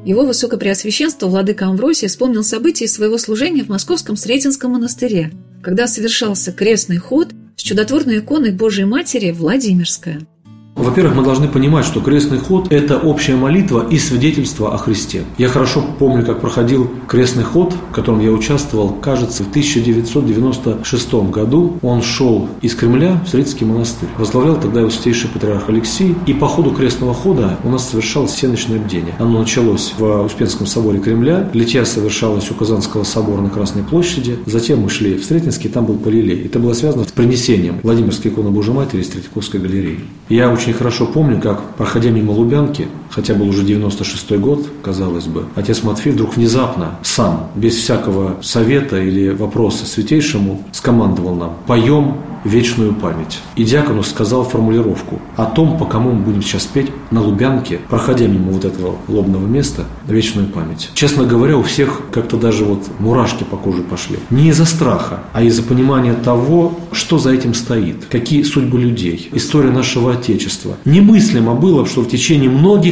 Его 0.04 0.24
Высокопреосвященство 0.24 1.26
Владыка 1.26 1.66
Амвросий 1.66 2.06
вспомнил 2.06 2.44
события 2.44 2.86
своего 2.86 3.18
служения 3.18 3.64
в 3.64 3.68
Московском 3.68 4.16
Сретенском 4.16 4.72
монастыре, 4.72 5.32
когда 5.62 5.88
совершался 5.88 6.52
крестный 6.52 6.98
ход 6.98 7.30
с 7.56 7.62
чудотворной 7.62 8.18
иконой 8.18 8.52
Божией 8.52 8.86
Матери 8.86 9.32
Владимирская– 9.32 10.20
во-первых, 10.82 11.16
мы 11.16 11.24
должны 11.24 11.48
понимать, 11.48 11.84
что 11.84 12.00
крестный 12.00 12.38
ход– 12.38 12.68
это 12.70 12.98
общая 12.98 13.36
молитва 13.36 13.86
и 13.90 13.98
свидетельство 13.98 14.74
о 14.74 14.78
Христе. 14.78 15.24
Я 15.38 15.48
хорошо 15.48 15.84
помню, 15.98 16.24
как 16.24 16.40
проходил 16.40 16.90
крестный 17.06 17.44
ход, 17.44 17.74
в 17.90 17.94
котором 17.94 18.20
я 18.20 18.30
участвовал, 18.30 18.90
кажется, 18.90 19.42
в 19.42 19.48
1996 19.48 21.14
году. 21.30 21.78
Он 21.82 22.02
шел 22.02 22.48
из 22.60 22.74
Кремля 22.74 23.20
в 23.24 23.28
Средский 23.28 23.66
монастырь. 23.66 24.08
Возглавлял 24.18 24.60
тогда 24.60 24.80
его 24.80 24.90
святейший 24.90 25.30
патриарх 25.30 25.68
Алексей. 25.68 26.14
И 26.26 26.34
по 26.34 26.46
ходу 26.46 26.70
крестного 26.70 27.14
хода 27.14 27.58
у 27.64 27.70
нас 27.70 27.88
совершалось 27.88 28.32
всеночное 28.32 28.78
бдение. 28.78 29.14
Оно 29.18 29.40
началось 29.40 29.94
в 29.98 30.24
Успенском 30.24 30.66
соборе 30.66 30.98
Кремля, 30.98 31.48
литья 31.52 31.84
совершалось 31.84 32.50
у 32.50 32.54
Казанского 32.54 33.04
собора 33.04 33.40
на 33.40 33.50
Красной 33.50 33.82
площади. 33.82 34.38
Затем 34.46 34.80
мы 34.80 34.90
шли 34.90 35.16
в 35.16 35.24
Сретенский, 35.24 35.68
там 35.68 35.86
был 35.86 35.96
полилей. 35.96 36.44
Это 36.44 36.58
было 36.58 36.74
связано 36.74 37.04
с 37.04 37.12
принесением 37.12 37.80
Владимирской 37.82 38.30
иконы 38.30 38.50
Божьей 38.50 38.74
Матери 38.74 39.00
из 39.00 39.08
Третьяковской 39.08 39.60
галереи. 39.60 40.00
Я 40.28 40.50
очень 40.66 40.78
хорошо 40.78 41.06
помню, 41.06 41.40
как, 41.40 41.62
проходя 41.76 42.10
мимо 42.10 42.32
Лубянки, 42.32 42.88
хотя 43.10 43.34
был 43.34 43.48
уже 43.48 43.64
96-й 43.64 44.38
год, 44.38 44.66
казалось 44.82 45.26
бы, 45.26 45.46
отец 45.54 45.82
Матфей 45.82 46.12
вдруг 46.12 46.36
внезапно, 46.36 46.98
сам, 47.02 47.50
без 47.54 47.74
всякого 47.74 48.36
совета 48.42 49.00
или 49.00 49.30
вопроса 49.30 49.86
святейшему, 49.86 50.62
скомандовал 50.72 51.34
нам 51.34 51.52
«Поем 51.66 52.16
вечную 52.46 52.94
память. 52.94 53.40
И 53.56 53.64
Дьякону 53.64 54.02
сказал 54.02 54.44
формулировку 54.44 55.20
о 55.36 55.44
том, 55.46 55.76
по 55.78 55.84
кому 55.84 56.12
мы 56.12 56.20
будем 56.20 56.42
сейчас 56.42 56.64
петь 56.64 56.90
на 57.10 57.20
Лубянке, 57.20 57.80
проходя 57.88 58.26
мимо 58.26 58.52
вот 58.52 58.64
этого 58.64 58.96
лобного 59.08 59.46
места, 59.46 59.84
вечную 60.06 60.48
память. 60.48 60.90
Честно 60.94 61.24
говоря, 61.24 61.56
у 61.56 61.62
всех 61.62 62.02
как-то 62.12 62.36
даже 62.36 62.64
вот 62.64 62.86
мурашки 62.98 63.44
по 63.44 63.56
коже 63.56 63.82
пошли. 63.82 64.18
Не 64.30 64.50
из-за 64.50 64.64
страха, 64.64 65.20
а 65.32 65.42
из-за 65.42 65.62
понимания 65.62 66.14
того, 66.14 66.78
что 66.92 67.18
за 67.18 67.32
этим 67.32 67.54
стоит, 67.54 68.06
какие 68.06 68.42
судьбы 68.42 68.78
людей, 68.78 69.28
история 69.32 69.70
нашего 69.70 70.12
Отечества. 70.12 70.76
Немыслимо 70.84 71.54
было, 71.54 71.84
что 71.86 72.02
в 72.02 72.08
течение 72.08 72.48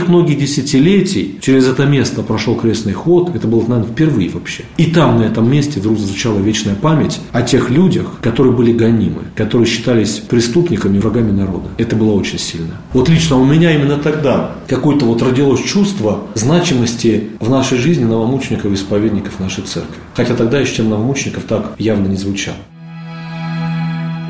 многих-многих 0.09 0.39
десятилетий 0.39 1.39
через 1.41 1.67
это 1.67 1.85
место 1.85 2.23
прошел 2.23 2.57
крестный 2.57 2.93
ход, 2.93 3.35
это 3.35 3.47
было, 3.47 3.61
наверное, 3.63 3.93
впервые 3.93 4.31
вообще. 4.31 4.65
И 4.77 4.87
там, 4.87 5.19
на 5.19 5.23
этом 5.25 5.51
месте, 5.51 5.81
вдруг 5.81 5.99
звучала 5.99 6.39
вечная 6.39 6.75
память 6.75 7.21
о 7.33 7.43
тех 7.43 7.71
людях, 7.71 8.07
которые 8.21 8.55
были 8.55 8.73
гонимы, 8.73 9.23
которые 9.35 9.67
считались 9.67 10.23
преступниками, 10.29 10.99
врагами 10.99 11.31
народа. 11.31 11.69
Это 11.79 11.97
было 11.97 12.13
очень 12.13 12.39
сильно. 12.39 12.81
Вот 12.93 13.09
лично 13.09 13.37
у 13.37 13.45
меня 13.45 13.75
именно 13.75 13.97
тогда 13.97 14.53
какое-то 14.69 15.05
вот 15.05 15.23
родилось 15.23 15.63
чувство 15.63 16.25
значимости 16.35 17.31
в 17.41 17.51
нашей 17.51 17.79
жизни 17.79 18.05
новомучеников 18.05 18.73
и 18.73 18.75
исповедников 18.75 19.41
нашей 19.41 19.65
церкви. 19.65 19.97
Хотя 20.15 20.35
тогда 20.35 20.61
еще 20.61 20.77
тем 20.77 20.91
новомучеников 20.91 21.45
так 21.45 21.75
явно 21.79 22.09
не 22.09 22.17
звучало. 22.17 22.57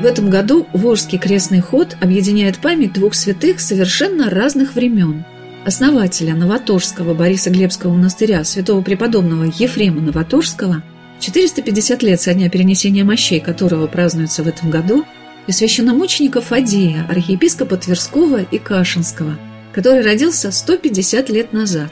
В 0.01 0.05
этом 0.05 0.29
году 0.29 0.67
Волжский 0.73 1.17
крестный 1.17 1.61
ход 1.61 1.95
объединяет 2.01 2.59
память 2.59 2.93
двух 2.93 3.15
святых 3.15 3.59
совершенно 3.59 4.29
разных 4.29 4.75
времен. 4.75 5.25
Основателя 5.65 6.35
Новоторжского 6.35 7.13
Бориса 7.13 7.49
Глебского 7.49 7.93
монастыря 7.93 8.43
святого 8.43 8.81
преподобного 8.81 9.43
Ефрема 9.43 9.99
Новоторжского, 9.99 10.83
450 11.19 12.03
лет 12.03 12.21
со 12.21 12.33
дня 12.33 12.49
перенесения 12.49 13.03
мощей 13.03 13.39
которого 13.39 13.87
празднуется 13.87 14.43
в 14.43 14.47
этом 14.47 14.69
году, 14.69 15.05
и 15.47 15.51
священномученика 15.51 16.41
Фадея, 16.41 17.05
архиепископа 17.09 17.77
Тверского 17.77 18.41
и 18.43 18.57
Кашинского, 18.57 19.37
который 19.73 20.03
родился 20.03 20.51
150 20.51 21.29
лет 21.29 21.51
назад. 21.51 21.91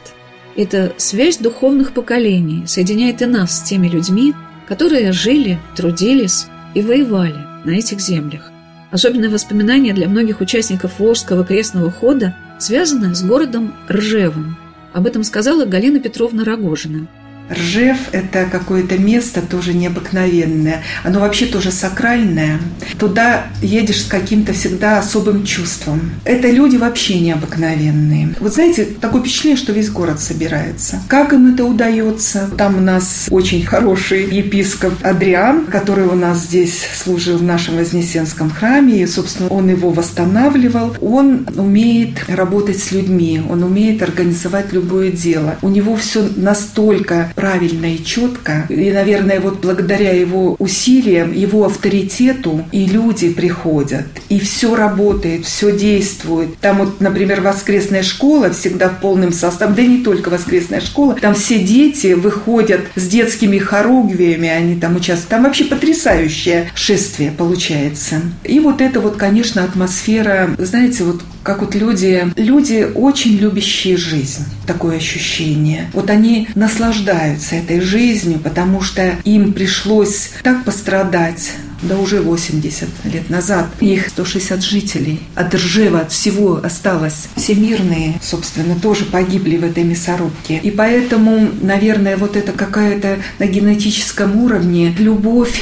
Это 0.56 0.94
связь 0.98 1.38
духовных 1.38 1.94
поколений 1.94 2.65
соединяет 2.68 3.22
и 3.22 3.25
нас 3.25 3.60
с 3.60 3.63
теми 3.63 3.88
людьми, 3.88 4.34
которые 4.68 5.12
жили, 5.12 5.60
трудились 5.75 6.46
и 6.75 6.82
воевали 6.82 7.38
на 7.65 7.72
этих 7.72 8.00
землях. 8.00 8.51
Особенное 8.92 9.30
воспоминание 9.30 9.94
для 9.94 10.08
многих 10.08 10.42
участников 10.42 11.00
Волжского 11.00 11.44
крестного 11.44 11.89
хода 11.89 12.36
связано 12.60 13.13
с 13.15 13.24
городом 13.24 13.74
Ржевом. 13.89 14.57
Об 14.93 15.07
этом 15.07 15.24
сказала 15.24 15.65
Галина 15.65 16.00
Петровна 16.00 16.43
Рогожина– 16.43 17.07
Ржев– 17.51 17.97
это 18.12 18.45
какое-то 18.50 18.97
место 18.97 19.41
тоже 19.41 19.73
необыкновенное. 19.73 20.83
Оно 21.03 21.19
вообще 21.19 21.45
тоже 21.45 21.71
сакральное. 21.71 22.59
Туда 22.97 23.47
едешь 23.62 24.03
с 24.03 24.05
каким-то 24.05 24.53
всегда 24.53 25.00
особым 25.00 25.45
чувством. 25.45 26.12
Это 26.23 26.50
люди 26.50 26.77
вообще 26.77 27.19
необыкновенные. 27.19 28.35
Вот 28.39 28.53
знаете, 28.53 28.85
такое 28.85 29.21
впечатление, 29.21 29.57
что 29.57 29.73
весь 29.73 29.89
город 29.89 30.19
собирается. 30.19 31.01
Как 31.07 31.33
им 31.33 31.53
это 31.53 31.65
удается? 31.65 32.50
Там 32.57 32.77
у 32.77 32.81
нас 32.81 33.27
очень 33.29 33.65
хороший 33.65 34.25
епископ 34.25 34.93
Адриан, 35.01 35.65
который 35.65 36.05
у 36.05 36.15
нас 36.15 36.39
здесь 36.39 36.81
служил 36.95 37.38
в 37.38 37.43
нашем 37.43 37.77
Вознесенском 37.77 38.50
храме, 38.50 39.01
и, 39.01 39.07
собственно, 39.07 39.50
он 39.50 39.69
его 39.69 39.89
восстанавливал. 39.89 40.95
Он 41.01 41.45
умеет 41.55 42.29
работать 42.29 42.79
с 42.79 42.91
людьми, 42.91 43.41
он 43.50 43.63
умеет 43.63 44.01
организовать 44.01 44.71
любое 44.71 45.12
дело. 45.12 45.57
У 45.62 45.69
него 45.69 45.95
все 45.95 46.29
настолько 46.35 47.33
правильно 47.36 47.94
и 47.94 48.04
четко. 48.04 48.66
И, 48.70 48.92
наверное, 48.92 49.40
вот 49.40 49.60
благодаря 49.62 50.12
его 50.13 50.56
усилиям, 50.60 51.34
его 51.34 51.66
авторитету 51.66 52.66
и 52.72 52.86
люди 52.86 53.30
приходят. 53.30 54.06
И 54.30 54.40
все 54.40 54.75
работает, 54.75 55.46
все 55.46 55.75
действует. 55.75 56.58
Там 56.60 56.80
вот, 56.80 57.02
например, 57.02 57.42
воскресная 57.42 58.04
школа 58.04 58.52
всегда 58.52 58.90
полным 58.90 59.32
составом, 59.32 59.75
да 59.75 59.84
не 59.84 60.04
только 60.04 60.30
воскресная 60.30 60.82
школа, 60.82 61.16
там 61.20 61.34
все 61.36 61.60
дети 61.60 62.13
выходят 62.13 62.82
с 62.96 63.08
детскими 63.08 63.58
хоругвиями, 63.58 64.50
они 64.50 64.75
там 64.75 64.96
участвуют. 64.96 65.30
Там 65.30 65.44
вообще 65.44 65.66
потрясающее 65.66 66.70
шествие 66.75 67.32
получается. 67.32 68.22
И 68.44 68.60
вот 68.60 68.82
это 68.82 69.00
вот, 69.00 69.16
конечно, 69.16 69.63
атмосфера, 69.63 70.50
знаете, 70.58 71.04
вот 71.04 71.22
как 71.43 71.62
вот 71.62 71.75
люди, 71.75 72.31
люди 72.38 72.88
очень 72.95 73.38
любящие 73.38 73.97
жизнь, 73.97 74.45
такое 74.65 74.97
ощущение. 74.97 75.89
Вот 75.93 76.09
они 76.09 76.47
наслаждаются 76.55 77.55
этой 77.55 77.81
жизнью, 77.81 78.39
потому 78.39 78.81
что 78.81 79.17
им 79.25 79.53
пришлось 79.53 80.31
так 80.41 80.63
пострадать, 80.63 81.51
да 81.81 81.97
уже 81.97 82.21
80 82.21 82.88
лет 83.05 83.29
назад. 83.29 83.67
Их 83.81 84.07
160 84.07 84.63
жителей 84.63 85.19
от 85.35 85.53
Ржева, 85.53 86.01
от 86.01 86.12
всего 86.13 86.62
осталось. 86.63 87.27
Все 87.35 87.55
мирные, 87.55 88.19
собственно, 88.21 88.75
тоже 88.75 89.03
погибли 89.05 89.57
в 89.57 89.65
этой 89.65 89.83
мясорубке. 89.83 90.59
И 90.63 90.71
поэтому, 90.71 91.50
наверное, 91.62 92.15
вот 92.15 92.38
это 92.38 92.53
какая-то 92.53 93.19
на 93.39 93.47
генетическом 93.47 94.38
уровне 94.38 94.95
любовь 94.97 95.62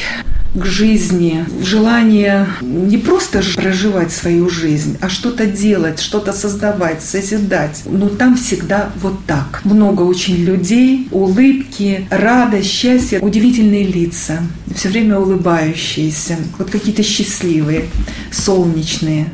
к 0.54 0.66
жизни, 0.66 1.46
желание 1.64 2.46
не 2.62 2.98
просто 2.98 3.42
проживать 3.56 4.12
свою 4.12 4.50
жизнь, 4.50 4.98
а 5.00 5.08
что-то 5.08 5.46
делать, 5.46 6.00
что-то 6.00 6.34
создавать, 6.34 7.02
созидать. 7.04 7.84
Но 7.86 8.10
там 8.10 8.36
всегда 8.36 8.92
вот 9.02 9.26
так. 9.26 9.62
Много 9.64 10.02
очень 10.02 10.36
людей, 10.36 11.08
улыбки, 11.12 12.08
радость, 12.10 12.70
счастье, 12.70 13.20
удивительные 13.20 13.86
лица, 13.86 14.40
все 14.76 14.90
время 14.90 15.20
улыбающиеся, 15.20 16.38
вот 16.58 16.70
какие-то 16.70 17.04
счастливые, 17.04 17.86
солнечные. 18.32 19.30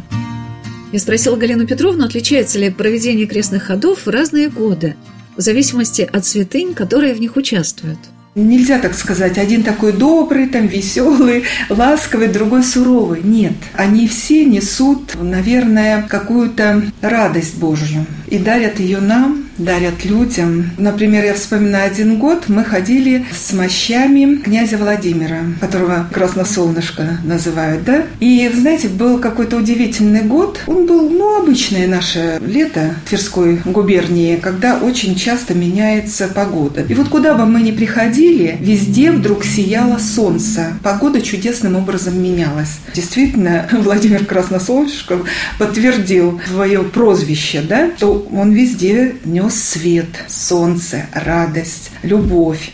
Я 0.91 0.99
спросила 0.99 1.35
Галину 1.35 1.65
Петровну, 1.65 2.05
отличается 2.05 2.59
ли 2.59 2.69
проведение 2.69 3.25
крестных 3.25 3.63
ходов 3.63 4.05
в 4.05 4.09
разные 4.09 4.49
годы, 4.49 4.95
в 5.35 5.41
зависимости 5.41 6.07
от 6.11 6.25
святынь, 6.25 6.73
которые 6.73 7.13
в 7.13 7.19
них 7.19 7.35
участвуют– 7.35 7.99
Нельзя 8.37 8.77
так 8.77 8.93
сказать, 8.93 9.39
один 9.39 9.63
такой 9.63 9.93
добрый, 9.93 10.45
там 10.45 10.67
веселый, 10.67 11.45
ласковый, 11.69 12.27
другой 12.27 12.63
суровый. 12.63 13.21
Нет, 13.23 13.55
они 13.73 14.07
все 14.07 14.45
несут, 14.45 15.15
наверное, 15.19 16.03
какую-то 16.03 16.83
радость 17.01 17.57
Божью 17.57 18.05
и 18.27 18.37
дарят 18.37 18.79
ее 18.79 18.99
нам, 18.99 19.46
дарят 19.57 20.05
людям. 20.05 20.71
Например, 20.77 21.23
я 21.25 21.33
вспоминаю 21.33 21.91
один 21.91 22.17
год, 22.19 22.45
мы 22.47 22.63
ходили 22.63 23.25
с 23.35 23.53
мощами 23.53 24.37
князя 24.37 24.77
Владимира, 24.77 25.39
которого 25.59 26.07
Красносолнышко 26.11 27.19
называют, 27.23 27.83
да? 27.83 28.03
И, 28.19 28.49
знаете, 28.53 28.87
был 28.87 29.19
какой-то 29.19 29.57
удивительный 29.57 30.21
год. 30.21 30.59
Он 30.67 30.85
был, 30.85 31.09
ну, 31.09 31.41
обычное 31.41 31.87
наше 31.87 32.39
лето 32.45 32.95
Тверской 33.07 33.59
губернии, 33.65 34.35
когда 34.37 34.77
очень 34.77 35.15
часто 35.15 35.53
меняется 35.53 36.27
погода. 36.27 36.81
И 36.87 36.93
вот 36.93 37.09
куда 37.09 37.33
бы 37.33 37.45
мы 37.45 37.61
ни 37.61 37.71
приходили, 37.71 38.57
везде 38.59 39.11
вдруг 39.11 39.43
сияло 39.43 39.97
солнце. 39.97 40.73
Погода 40.83 41.21
чудесным 41.21 41.75
образом 41.75 42.21
менялась. 42.21 42.79
Действительно, 42.93 43.67
Владимир 43.71 44.25
Красносолнышко 44.25 45.19
подтвердил 45.57 46.39
свое 46.47 46.83
прозвище, 46.83 47.61
да, 47.67 47.91
то 47.97 48.27
он 48.31 48.51
везде 48.51 49.15
нес 49.25 49.46
нес 49.47 49.63
свет, 49.63 50.07
солнце, 50.27 51.05
радость, 51.13 51.91
любовь. 52.03 52.73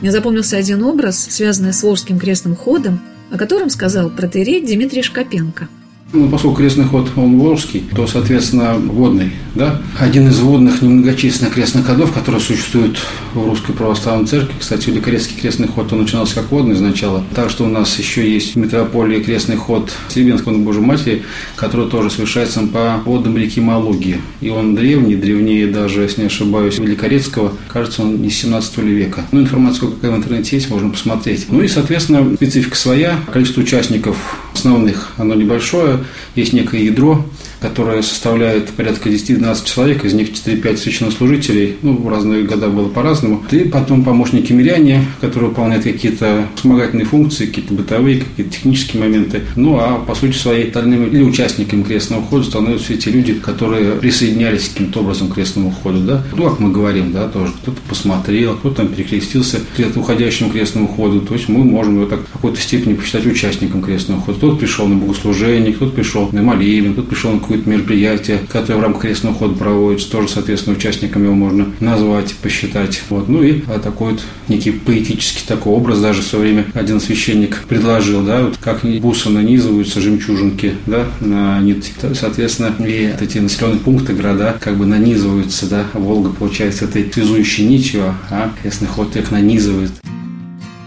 Мне 0.00 0.12
запомнился 0.12 0.56
один 0.56 0.84
образ, 0.84 1.18
связанный 1.18 1.72
с 1.72 1.82
Волжским 1.82 2.20
крестным 2.20 2.54
ходом, 2.54 3.00
о 3.32 3.36
котором 3.36 3.70
сказал 3.70 4.08
протерей 4.08 4.60
Дмитрий 4.64 5.02
Шкапенко– 5.02 5.68
ну, 6.12 6.28
поскольку 6.28 6.56
крестный 6.56 6.84
ход, 6.84 7.08
он 7.16 7.38
волжский, 7.38 7.84
то, 7.94 8.06
соответственно, 8.06 8.74
водный, 8.74 9.32
да? 9.54 9.80
Один 9.98 10.28
из 10.28 10.40
водных 10.40 10.82
немногочисленных 10.82 11.54
крестных 11.54 11.86
ходов, 11.86 12.12
которые 12.12 12.40
существуют 12.40 12.98
в 13.34 13.46
Русской 13.46 13.72
Православной 13.72 14.26
Церкви. 14.26 14.54
Кстати, 14.58 14.90
Великорецкий 14.90 15.36
крестный 15.40 15.68
ход, 15.68 15.92
он 15.92 16.00
начинался 16.00 16.34
как 16.34 16.50
водный 16.50 16.76
сначала. 16.76 17.24
Так 17.34 17.50
что 17.50 17.64
у 17.64 17.68
нас 17.68 17.96
еще 17.98 18.28
есть 18.28 18.54
в 18.54 18.58
метрополии 18.58 19.22
крестный 19.22 19.56
ход 19.56 19.92
Слебенского 20.08 20.52
на 20.52 20.64
Божьей 20.64 20.82
Матери, 20.82 21.22
который 21.54 21.88
тоже 21.88 22.10
совершается 22.10 22.60
по 22.62 23.00
водам 23.04 23.36
реки 23.36 23.60
Малуги. 23.60 24.20
И 24.40 24.50
он 24.50 24.74
древний, 24.74 25.14
древнее 25.14 25.68
даже, 25.68 26.02
если 26.02 26.22
не 26.22 26.26
ошибаюсь, 26.26 26.78
Великорецкого. 26.78 27.52
Кажется, 27.68 28.02
он 28.02 28.20
не 28.20 28.30
17 28.30 28.78
века. 28.78 29.24
Ну, 29.30 29.42
информация, 29.42 29.88
какая 29.88 30.10
в 30.10 30.16
интернете 30.16 30.56
есть, 30.56 30.70
можно 30.70 30.90
посмотреть. 30.90 31.46
Ну 31.50 31.62
и, 31.62 31.68
соответственно, 31.68 32.34
специфика 32.34 32.76
своя. 32.76 33.20
Количество 33.32 33.60
участников 33.60 34.16
основных, 34.54 35.12
оно 35.16 35.34
небольшое 35.34 36.04
есть 36.34 36.52
некое 36.52 36.82
ядро, 36.82 37.24
которое 37.60 38.02
составляет 38.02 38.70
порядка 38.70 39.08
10-12 39.08 39.64
человек, 39.64 40.04
из 40.04 40.14
них 40.14 40.30
4-5 40.30 40.76
священнослужителей, 40.76 41.76
ну, 41.82 41.96
в 41.96 42.08
разные 42.08 42.44
года 42.44 42.68
было 42.68 42.88
по-разному, 42.88 43.44
и 43.50 43.60
потом 43.60 44.04
помощники 44.04 44.52
миряне, 44.52 45.04
которые 45.20 45.50
выполняют 45.50 45.84
какие-то 45.84 46.46
вспомогательные 46.54 47.06
функции, 47.06 47.46
какие-то 47.46 47.74
бытовые, 47.74 48.20
какие-то 48.20 48.52
технические 48.52 49.02
моменты, 49.02 49.42
ну, 49.56 49.76
а 49.78 49.98
по 49.98 50.14
сути 50.14 50.36
своей 50.36 50.66
остальными 50.66 51.08
или 51.08 51.22
участниками 51.22 51.82
крестного 51.82 52.22
хода 52.22 52.44
становятся 52.44 52.86
все 52.86 52.96
те 52.96 53.10
люди, 53.10 53.34
которые 53.34 53.92
присоединялись 53.92 54.68
каким-то 54.68 55.00
образом 55.00 55.28
к 55.28 55.34
крестному 55.34 55.70
ходу, 55.70 56.00
да, 56.00 56.22
ну, 56.36 56.48
как 56.48 56.60
мы 56.60 56.70
говорим, 56.72 57.12
да, 57.12 57.28
тоже. 57.28 57.52
Кто-то 57.62 57.78
посмотрел, 57.88 58.54
кто-то 58.56 58.76
там 58.76 58.88
перекрестился 58.88 59.58
к 59.58 59.96
уходящему 59.96 60.50
крестному 60.50 60.88
ходу, 60.88 61.20
то 61.20 61.34
есть 61.34 61.48
мы 61.48 61.64
можем 61.64 61.96
его 61.96 62.06
так 62.06 62.20
в 62.20 62.32
какой-то 62.32 62.60
степени 62.60 62.94
посчитать 62.94 63.26
участником 63.26 63.82
крестного 63.82 64.20
хода. 64.20 64.38
Кто-то 64.38 64.56
пришел 64.56 64.86
на 64.86 64.96
богослужение, 64.96 65.72
кто-то 65.72 65.92
пришел 65.92 66.28
на 66.32 66.42
молебен, 66.42 66.92
кто-то 66.92 67.08
пришел 67.08 67.32
на 67.32 67.40
какое-то 67.50 67.68
мероприятие, 67.68 68.38
которое 68.48 68.78
в 68.78 68.82
рамках 68.82 69.02
крестного 69.02 69.34
хода 69.34 69.54
проводится, 69.54 70.10
тоже, 70.10 70.28
соответственно, 70.28 70.76
участниками 70.76 71.24
его 71.24 71.34
можно 71.34 71.66
назвать, 71.80 72.34
посчитать. 72.36 73.02
Вот. 73.10 73.28
Ну 73.28 73.42
и 73.42 73.62
а, 73.66 73.80
такой 73.80 74.12
вот 74.12 74.20
некий 74.46 74.70
поэтический 74.70 75.42
такой 75.46 75.72
образ 75.72 76.00
даже 76.00 76.22
в 76.22 76.26
свое 76.26 76.44
время 76.44 76.66
один 76.74 77.00
священник 77.00 77.64
предложил, 77.68 78.22
да, 78.22 78.42
вот 78.42 78.56
как 78.58 78.82
бусы 79.00 79.30
нанизываются, 79.30 80.00
жемчужинки, 80.00 80.74
да, 80.86 81.06
на 81.20 81.60
нить. 81.60 81.92
Соответственно, 82.14 82.72
и 82.78 83.12
эти 83.20 83.38
населенные 83.38 83.80
пункты, 83.80 84.12
города 84.12 84.56
как 84.60 84.76
бы 84.76 84.86
нанизываются, 84.86 85.68
да, 85.68 85.86
Волга, 85.94 86.30
получается, 86.30 86.84
этой 86.84 87.10
связующей 87.12 87.66
нитью, 87.66 88.14
а 88.30 88.52
крестный 88.62 88.86
ход 88.86 89.16
их 89.16 89.32
нанизывает. 89.32 89.90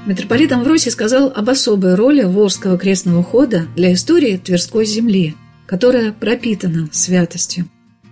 Митрополит 0.06 0.52
Амвросий 0.52 0.92
сказал 0.92 1.32
об 1.34 1.50
особой 1.50 1.96
роли 1.96 2.24
Волжского 2.24 2.78
крестного 2.78 3.24
хода 3.24 3.68
для 3.76 3.94
истории 3.94 4.38
Тверской 4.38 4.86
земли 4.86 5.36
которая 5.74 6.12
пропитана 6.12 6.88
святостью. 6.92 7.66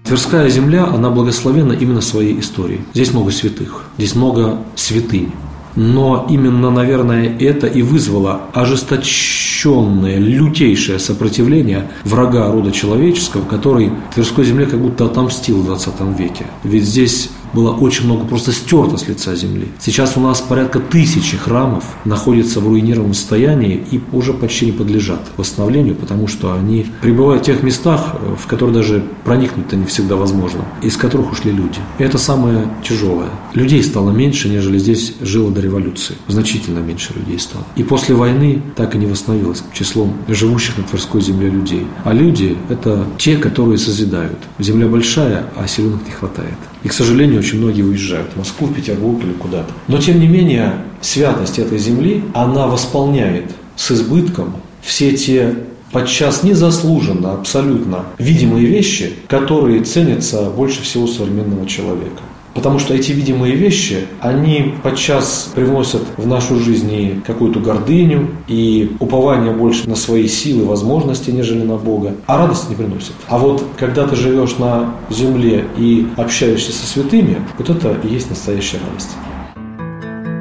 Тверская 0.04 0.50
земля, 0.50 0.86
она 0.86 1.12
благословена 1.12 1.76
именно 1.76 2.02
своей 2.02 2.40
историей. 2.40 2.82
Здесь 2.96 3.14
много 3.14 3.30
святых, 3.30 3.84
здесь 4.00 4.16
много 4.16 4.58
святынь. 4.76 5.32
Но 5.76 6.26
именно, 6.28 6.72
наверное, 6.72 7.38
это 7.38 7.68
и 7.68 7.84
вызвало 7.84 8.50
ожесточенное, 8.56 10.18
лютейшее 10.18 10.98
сопротивление 10.98 11.88
врага 12.04 12.52
рода 12.52 12.72
человеческого, 12.72 13.46
который 13.46 13.92
Тверской 14.16 14.44
земле 14.44 14.66
как 14.66 14.82
будто 14.82 15.06
отомстил 15.06 15.62
в 15.62 15.66
20 15.66 16.18
веке. 16.18 16.48
Ведь 16.64 16.86
здесь 16.86 17.30
было 17.54 17.72
очень 17.72 18.06
много 18.06 18.26
просто 18.26 18.52
стерто 18.52 18.98
с 18.98 19.08
лица 19.08 19.36
земли. 19.36 19.68
Сейчас 19.80 20.18
у 20.18 20.20
нас 20.20 20.42
порядка 20.42 20.80
тысячи 20.80 21.38
храмов 21.38 21.84
находятся 22.06 22.60
в 22.60 22.68
руинированном 22.68 23.14
состоянии 23.14 23.84
и 23.92 24.02
уже 24.12 24.34
почти 24.34 24.68
не 24.68 24.72
подлежат 24.72 25.22
восстановлению, 25.38 25.96
потому 25.96 26.28
что 26.28 26.54
они 26.54 26.86
пребывают 27.02 27.44
в 27.44 27.46
тех 27.46 27.64
местах, 27.64 28.16
в 28.38 28.48
которые 28.48 28.76
даже 28.76 29.04
проникнуть-то 29.24 29.76
не 29.76 29.86
всегда 29.86 30.16
возможно, 30.16 30.66
из 30.82 30.98
которых 30.98 31.32
ушли 31.32 31.52
люди. 31.52 31.80
И 32.00 32.04
это 32.04 32.18
самое 32.18 32.68
тяжелое. 32.84 33.30
Людей 33.54 33.84
стало 33.84 34.12
меньше, 34.12 34.50
нежели 34.50 34.78
здесь 34.78 35.16
жило 35.22 35.52
до 35.52 35.62
революции. 35.62 36.16
Значительно 36.28 36.80
меньше 36.80 37.14
людей 37.14 37.40
стало. 37.40 37.66
И 37.76 37.84
после 37.84 38.16
войны 38.16 38.62
так 38.76 38.96
и 38.96 38.98
не 38.98 39.06
восстановилось 39.06 39.64
числом 39.74 40.14
живущих 40.28 40.78
на 40.78 40.84
Тверской 40.84 41.22
земле 41.22 41.50
людей. 41.50 41.86
А 42.04 42.14
люди– 42.14 42.58
это 42.70 43.06
те, 43.18 43.38
которые 43.38 43.78
созидают. 43.78 44.38
Земля 44.60 44.88
большая, 44.88 45.46
а 45.58 45.68
силенок 45.68 46.06
не 46.06 46.12
хватает. 46.12 46.58
И, 46.84 46.88
к 46.88 46.94
сожалению, 46.94 47.40
очень 47.40 47.60
многие 47.60 47.84
уезжают 47.84 48.32
в 48.34 48.38
Москву, 48.38 48.68
в 48.68 48.74
Петербург 48.74 49.24
или 49.24 49.34
куда-то. 49.34 49.72
Но, 49.88 50.00
тем 50.00 50.20
не 50.20 50.28
менее, 50.28 50.74
святость 51.02 51.60
этой 51.60 51.78
земли, 51.78 52.24
она 52.34 52.68
восполняет 52.68 53.52
с 53.76 53.92
избытком 53.92 54.56
все 54.82 55.16
те 55.16 55.56
подчас 55.92 56.44
незаслуженно, 56.44 57.34
абсолютно 57.34 58.06
видимые 58.18 58.66
вещи, 58.66 59.14
которые 59.28 59.84
ценятся 59.84 60.50
больше 60.50 60.82
всего 60.82 61.06
современного 61.08 61.68
человека. 61.68 62.22
Потому 62.54 62.80
что 62.80 62.94
эти 62.94 63.12
видимые 63.12 63.56
вещи, 63.56 64.06
они 64.20 64.74
подчас 64.84 65.52
привносят 65.56 66.02
в 66.18 66.28
нашу 66.28 66.60
жизнь 66.60 67.22
какую-то 67.26 67.60
гордыню, 67.60 68.30
и 68.48 68.92
упование 69.00 69.54
больше 69.54 69.90
на 69.90 69.96
свои 69.96 70.28
силы, 70.28 70.66
возможности, 70.66 71.32
нежели 71.32 71.64
на 71.64 71.78
Бога, 71.78 72.16
а 72.28 72.38
радость 72.38 72.70
не 72.70 72.76
приносят. 72.76 73.14
А 73.28 73.38
вот 73.38 73.64
когда 73.78 74.06
ты 74.08 74.16
живешь 74.16 74.58
на 74.58 74.96
земле 75.10 75.66
и 75.78 76.08
общаешься 76.18 76.72
со 76.72 76.86
святыми, 76.86 77.38
вот 77.58 77.70
это 77.70 77.96
и 78.04 78.14
есть 78.14 78.30
настоящая 78.30 78.80
радость. 78.88 79.10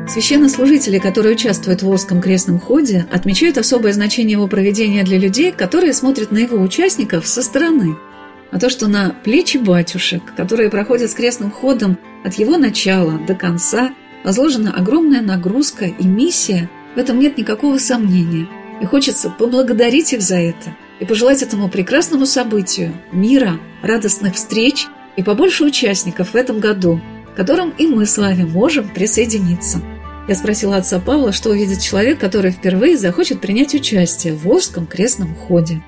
Священнослужители, 0.09 0.99
которые 0.99 1.35
участвуют 1.35 1.83
в 1.83 1.87
Волжском 1.87 2.20
крестном 2.20 2.59
ходе, 2.59 3.07
отмечают 3.12 3.59
особое 3.59 3.92
значение 3.92 4.33
его 4.33 4.49
проведения 4.49 5.05
для 5.05 5.18
людей, 5.18 5.53
которые 5.53 5.92
смотрят 5.92 6.33
на 6.33 6.38
его 6.38 6.61
участников 6.61 7.29
со 7.29 7.42
стороны– 7.42 7.96
а 8.52 8.58
то, 8.58 8.68
что 8.68 8.88
на 8.88 9.14
плечи 9.24 9.58
батюшек, 9.58 10.22
которые 10.36 10.70
проходят 10.70 11.10
с 11.10 11.14
крестным 11.14 11.50
ходом 11.50 11.98
от 12.24 12.34
его 12.34 12.56
начала 12.56 13.18
до 13.26 13.34
конца, 13.34 13.90
возложена 14.24 14.74
огромная 14.74 15.22
нагрузка 15.22 15.86
и 15.86 16.04
миссия, 16.04 16.68
в 16.94 16.98
этом 16.98 17.18
нет 17.18 17.38
никакого 17.38 17.78
сомнения. 17.78 18.48
И 18.80 18.86
хочется 18.86 19.30
поблагодарить 19.30 20.12
их 20.12 20.22
за 20.22 20.36
это 20.36 20.74
и 21.00 21.04
пожелать 21.04 21.42
этому 21.42 21.68
прекрасному 21.68 22.26
событию 22.26 22.92
мира, 23.12 23.58
радостных 23.82 24.34
встреч 24.34 24.86
и 25.16 25.22
побольше 25.22 25.64
участников 25.64 26.30
в 26.30 26.34
этом 26.34 26.60
году, 26.60 27.00
к 27.32 27.36
которым 27.36 27.70
и 27.78 27.86
мы 27.86 28.06
с 28.06 28.18
вами 28.18 28.44
можем 28.44 28.88
присоединиться. 28.88 29.80
Я 30.28 30.34
спросила 30.34 30.76
отца 30.76 30.98
Павла, 30.98 31.32
что 31.32 31.50
увидит 31.50 31.80
человек, 31.80 32.18
который 32.18 32.50
впервые 32.50 32.96
захочет 32.96 33.40
принять 33.40 33.74
участие 33.74 34.34
в 34.34 34.44
Волжском 34.44 34.86
крестном 34.86 35.34
ходе 35.34 35.82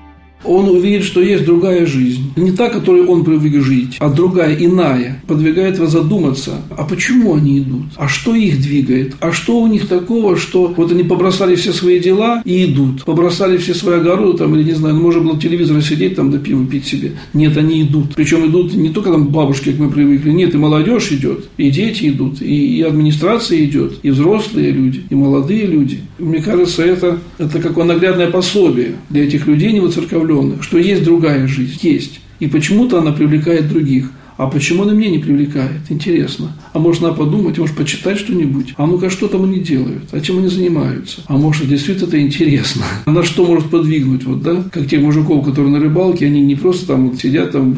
он 0.45 0.69
увидит, 0.69 1.03
что 1.03 1.21
есть 1.21 1.45
другая 1.45 1.85
жизнь. 1.85 2.33
Не 2.35 2.51
та, 2.51 2.69
которой 2.69 3.05
он 3.05 3.23
привык 3.23 3.61
жить, 3.61 3.97
а 3.99 4.09
другая, 4.09 4.55
иная. 4.55 5.21
Подвигает 5.27 5.79
вас 5.79 5.91
задуматься, 5.91 6.61
а 6.71 6.83
почему 6.83 7.35
они 7.35 7.59
идут? 7.59 7.85
А 7.95 8.07
что 8.07 8.35
их 8.35 8.61
двигает? 8.61 9.15
А 9.19 9.31
что 9.31 9.61
у 9.61 9.67
них 9.67 9.87
такого, 9.87 10.37
что 10.37 10.73
вот 10.75 10.91
они 10.91 11.03
побросали 11.03 11.55
все 11.55 11.73
свои 11.73 11.99
дела 11.99 12.41
и 12.45 12.65
идут? 12.65 13.03
Побросали 13.05 13.57
все 13.57 13.73
свои 13.73 13.97
огороды, 13.97 14.37
там, 14.37 14.55
или 14.55 14.63
не 14.63 14.73
знаю, 14.73 14.95
ну, 14.95 15.01
можно 15.01 15.21
было 15.21 15.39
телевизора 15.39 15.81
сидеть, 15.81 16.15
там, 16.15 16.31
да 16.31 16.37
пиво 16.37 16.65
пить 16.65 16.85
себе. 16.85 17.13
Нет, 17.33 17.57
они 17.57 17.83
идут. 17.83 18.15
Причем 18.15 18.45
идут 18.47 18.73
не 18.73 18.89
только 18.89 19.11
там 19.11 19.27
бабушки, 19.27 19.71
как 19.71 19.79
мы 19.79 19.89
привыкли. 19.89 20.31
Нет, 20.31 20.53
и 20.53 20.57
молодежь 20.57 21.11
идет, 21.11 21.45
и 21.57 21.69
дети 21.69 22.09
идут, 22.09 22.41
и, 22.41 22.77
и 22.77 22.81
администрация 22.81 23.63
идет, 23.63 23.99
и 24.03 24.09
взрослые 24.09 24.71
люди, 24.71 25.03
и 25.09 25.15
молодые 25.15 25.65
люди. 25.65 26.01
Мне 26.19 26.41
кажется, 26.41 26.83
это, 26.83 27.19
это 27.37 27.59
какое 27.59 27.85
наглядное 27.85 28.29
пособие 28.29 28.95
для 29.09 29.25
этих 29.25 29.47
людей 29.47 29.71
невоцерковленных, 29.71 30.63
что 30.63 30.77
есть 30.77 31.03
другая 31.03 31.47
жизнь, 31.47 31.79
есть. 31.81 32.19
И 32.39 32.47
почему-то 32.47 32.99
она 32.99 33.11
привлекает 33.11 33.69
других– 33.69 34.11
а 34.37 34.47
почему 34.47 34.83
она 34.83 34.93
меня 34.93 35.11
не 35.11 35.19
привлекает? 35.19 35.81
Интересно. 35.89 36.53
А 36.73 36.79
может, 36.79 37.01
надо 37.01 37.15
подумать, 37.15 37.57
может, 37.57 37.75
почитать 37.75 38.17
что-нибудь? 38.17 38.73
А 38.77 38.87
ну-ка, 38.87 39.09
что 39.09 39.27
там 39.27 39.43
они 39.43 39.59
делают? 39.59 40.05
А 40.11 40.19
чем 40.19 40.39
они 40.39 40.47
занимаются? 40.47 41.21
А 41.27 41.37
может, 41.37 41.67
действительно 41.67 42.07
это 42.07 42.21
интересно? 42.21 42.83
А 43.05 43.11
на 43.11 43.23
что 43.23 43.45
может 43.45 43.69
подвигнуть? 43.69 44.23
Вот, 44.23 44.41
да? 44.41 44.63
Как 44.71 44.87
тех 44.87 45.01
мужиков, 45.01 45.45
которые 45.45 45.71
на 45.71 45.79
рыбалке, 45.79 46.25
они 46.25 46.41
не 46.41 46.55
просто 46.55 46.87
там 46.87 47.09
вот 47.09 47.19
сидят, 47.19 47.51
там 47.51 47.75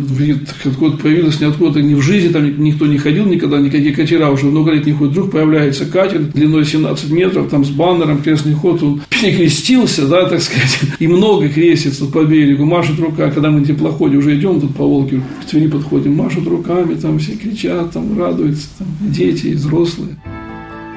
откуда-то 0.63 1.01
появилось, 1.01 1.41
ниоткуда, 1.41 1.81
ни 1.81 1.93
в 1.93 2.01
жизни 2.01 2.29
там 2.29 2.63
никто 2.63 2.85
не 2.85 2.97
ходил 2.97 3.25
никогда, 3.25 3.59
никакие 3.59 3.93
катера 3.93 4.29
уже 4.29 4.45
много 4.45 4.71
лет 4.71 4.85
не 4.85 4.93
ходят. 4.93 5.13
Вдруг 5.13 5.31
появляется 5.31 5.85
катер 5.85 6.21
длиной 6.21 6.65
17 6.65 7.09
метров, 7.11 7.49
там 7.49 7.65
с 7.65 7.69
баннером, 7.69 8.21
крестный 8.21 8.53
ход, 8.53 8.81
он 8.83 9.01
перекрестился, 9.09 10.07
да, 10.07 10.27
так 10.27 10.41
сказать, 10.41 10.79
и 10.99 11.07
много 11.07 11.49
крестится 11.49 12.05
по 12.05 12.23
берегу, 12.23 12.65
машет 12.65 12.99
рука, 12.99 13.29
когда 13.31 13.51
мы 13.51 13.61
на 13.61 13.65
теплоходе 13.65 14.17
уже 14.17 14.37
идем 14.37 14.61
тут 14.61 14.75
по 14.75 14.85
Волге, 14.85 15.21
к 15.41 15.49
Твери 15.49 15.67
подходим, 15.67 16.15
машет 16.15 16.44
машут 16.45 16.47
руками, 16.47 16.95
там 16.95 17.19
все 17.19 17.35
кричат, 17.35 17.91
там 17.91 18.17
радуются, 18.17 18.67
там 18.77 18.87
дети 19.01 19.47
и 19.47 19.55
взрослые. 19.55 20.15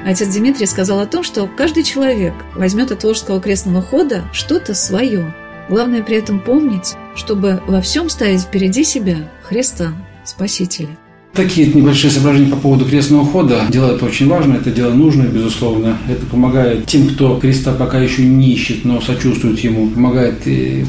Отец 0.05 0.33
Дмитрий 0.33 0.65
сказал 0.65 0.99
о 0.99 1.05
том, 1.05 1.23
что 1.23 1.47
каждый 1.57 1.83
человек 1.83 2.33
возьмет 2.55 2.91
от 2.91 3.03
Волжского 3.03 3.41
крестного 3.41 3.81
хода 3.81 4.23
что-то 4.31 4.73
свое. 4.73 5.33
Главное 5.69 6.01
при 6.01 6.15
этом 6.15 6.39
помнить, 6.39 6.95
чтобы 7.15 7.61
во 7.67 7.81
всем 7.81 8.09
ставить 8.09 8.41
впереди 8.41 8.83
себя 8.83 9.29
Христа, 9.43 9.93
Спасителя. 10.23 10.97
Такие 11.33 11.67
небольшие 11.67 12.11
соображения 12.11 12.49
по 12.49 12.57
поводу 12.57 12.85
крестного 12.85 13.25
хода. 13.25 13.61
Дело 13.69 13.95
это 13.95 14.05
очень 14.05 14.27
важно, 14.27 14.55
это 14.55 14.71
дело 14.71 14.91
нужное, 14.91 15.27
безусловно. 15.27 15.97
Это 16.09 16.25
помогает 16.25 16.85
тем, 16.85 17.07
кто 17.07 17.39
Христа 17.39 17.71
пока 17.71 17.99
еще 17.99 18.23
не 18.23 18.51
ищет, 18.51 18.83
но 18.83 18.99
сочувствует 18.99 19.59
Ему. 19.59 19.87
Помогает 19.87 20.41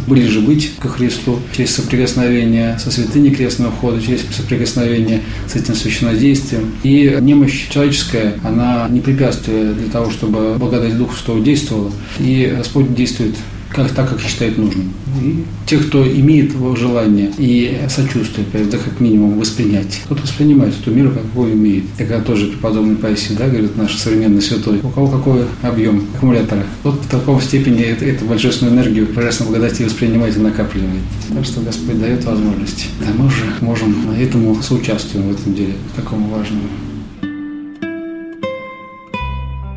ближе 0.08 0.40
быть 0.40 0.72
ко 0.80 0.88
Христу 0.88 1.38
через 1.56 1.74
соприкосновение 1.76 2.78
со 2.78 2.90
святыней 2.90 3.32
крестного 3.32 3.70
хода, 3.70 4.02
через 4.02 4.22
соприкосновение 4.34 5.20
с 5.46 5.54
этим 5.54 5.74
священнодействием. 5.74 6.72
И 6.82 7.16
немощь 7.20 7.68
человеческая, 7.68 8.34
она 8.42 8.88
не 8.90 9.00
препятствие 9.00 9.72
для 9.74 9.88
того, 9.88 10.10
чтобы 10.10 10.56
благодать 10.58 10.98
Духа 10.98 11.16
Святого 11.16 11.44
действовала. 11.44 11.92
И 12.18 12.52
Господь 12.56 12.92
действует 12.94 13.36
как, 13.70 13.90
так, 13.92 14.08
как 14.08 14.20
считает 14.20 14.58
нужным. 14.58 14.92
И 15.20 15.44
те, 15.66 15.78
кто 15.78 16.06
имеет 16.06 16.52
желание 16.76 17.30
и 17.38 17.80
сочувствие, 17.88 18.46
да, 18.52 18.78
как 18.78 19.00
минимум 19.00 19.38
воспринять, 19.38 20.02
тот 20.08 20.20
воспринимает 20.20 20.74
эту 20.80 20.90
миру, 20.90 21.12
какой 21.12 21.52
имеет. 21.52 21.84
Такая 21.96 22.20
тоже 22.20 22.46
преподобный 22.46 22.96
Паисий, 22.96 23.36
да, 23.36 23.48
говорит 23.48 23.76
наш 23.76 23.96
современный 23.96 24.42
святой. 24.42 24.80
У 24.82 24.88
кого 24.88 25.08
какой 25.08 25.44
объем 25.62 26.04
аккумулятора. 26.14 26.64
Вот 26.82 26.94
в 26.94 27.08
таком 27.08 27.40
степени 27.40 27.82
эту, 27.82 28.04
эту 28.04 28.24
божественную 28.24 28.74
энергию 28.74 29.06
божественной 29.06 29.50
благодати 29.50 29.82
воспринимает 29.84 30.36
и 30.36 30.40
накапливает. 30.40 31.02
Так 31.32 31.44
что 31.44 31.60
Господь 31.60 32.00
дает 32.00 32.24
возможности. 32.24 32.86
Да 33.00 33.06
мы 33.16 33.26
уже 33.26 33.44
можем 33.60 34.10
этому 34.18 34.60
соучаствуем 34.62 35.28
в 35.28 35.32
этом 35.32 35.54
деле, 35.54 35.74
такому 35.96 36.28
важному. 36.28 36.62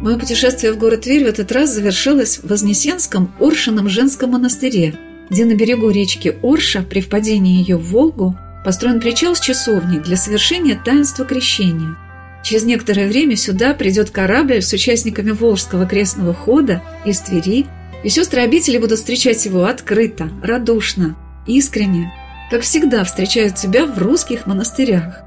Мое 0.04 0.18
путешествие 0.18 0.74
в 0.74 0.78
город 0.78 1.04
Тверь 1.04 1.24
в 1.24 1.28
этот 1.28 1.50
раз 1.54 1.74
завершилось 1.74 2.40
в 2.40 2.50
Вознесенском 2.50 3.34
Оршином 3.40 3.88
женском 3.88 4.32
монастыре, 4.32 5.00
где 5.30 5.46
на 5.46 5.56
берегу 5.56 5.90
речки 5.90 6.36
Орша 6.44 6.82
при 6.82 7.00
впадении 7.00 7.60
ее 7.60 7.78
в 7.78 7.90
Волгу 7.90 8.38
построен 8.66 9.00
причал 9.00 9.34
с 9.34 9.40
часовней 9.40 10.02
для 10.02 10.18
совершения 10.18 10.78
таинства 10.78 11.24
крещения. 11.24 11.96
Через 12.44 12.66
некоторое 12.66 13.08
время 13.08 13.38
сюда 13.38 13.74
придет 13.74 14.10
корабль 14.10 14.62
с 14.62 14.74
участниками 14.74 15.32
Волжского 15.32 15.86
крестного 15.86 16.34
хода 16.34 16.84
из 17.06 17.22
Твери, 17.22 17.66
и 18.04 18.10
сестры-обители 18.10 18.80
будут 18.80 19.00
встречать 19.00 19.46
его 19.46 19.64
открыто, 19.64 20.30
радушно, 20.44 21.16
искренне, 21.48 22.12
как 22.52 22.64
всегда 22.64 23.06
встречают 23.06 23.56
тебя 23.56 23.86
в 23.86 23.98
русских 23.98 24.48
монастырях. 24.48 25.22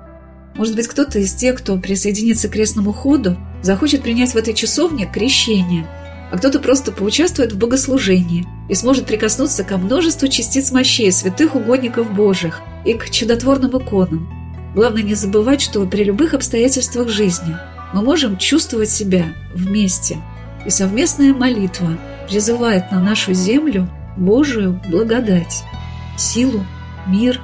Может 0.54 0.76
быть, 0.76 0.88
кто-то 0.88 1.18
из 1.18 1.34
тех, 1.34 1.56
кто 1.56 1.78
присоединится 1.78 2.48
к 2.48 2.52
крестному 2.52 2.92
ходу, 2.92 3.38
захочет 3.62 4.02
принять 4.02 4.32
в 4.32 4.36
этой 4.36 4.54
часовне 4.54 5.06
крещение, 5.06 5.86
а 6.30 6.38
кто-то 6.38 6.58
просто 6.58 6.92
поучаствует 6.92 7.52
в 7.52 7.58
богослужении 7.58 8.46
и 8.68 8.74
сможет 8.74 9.06
прикоснуться 9.06 9.64
ко 9.64 9.78
множеству 9.78 10.28
частиц 10.28 10.72
мощей 10.72 11.12
святых 11.12 11.54
угодников 11.54 12.12
Божьих 12.12 12.60
и 12.84 12.94
к 12.94 13.10
чудотворным 13.10 13.78
иконам. 13.78 14.28
Главное 14.74 15.02
не 15.02 15.14
забывать, 15.14 15.62
что 15.62 15.86
при 15.86 16.04
любых 16.04 16.34
обстоятельствах 16.34 17.08
жизни 17.08 17.56
мы 17.92 18.02
можем 18.02 18.36
чувствовать 18.36 18.90
себя 18.90 19.26
вместе, 19.54 20.18
и 20.64 20.70
совместная 20.70 21.32
молитва 21.32 21.96
призывает 22.28 22.90
на 22.90 23.00
нашу 23.00 23.32
землю 23.32 23.88
Божию 24.16 24.80
благодать, 24.88 25.62
силу, 26.18 26.64
мир 27.06 27.40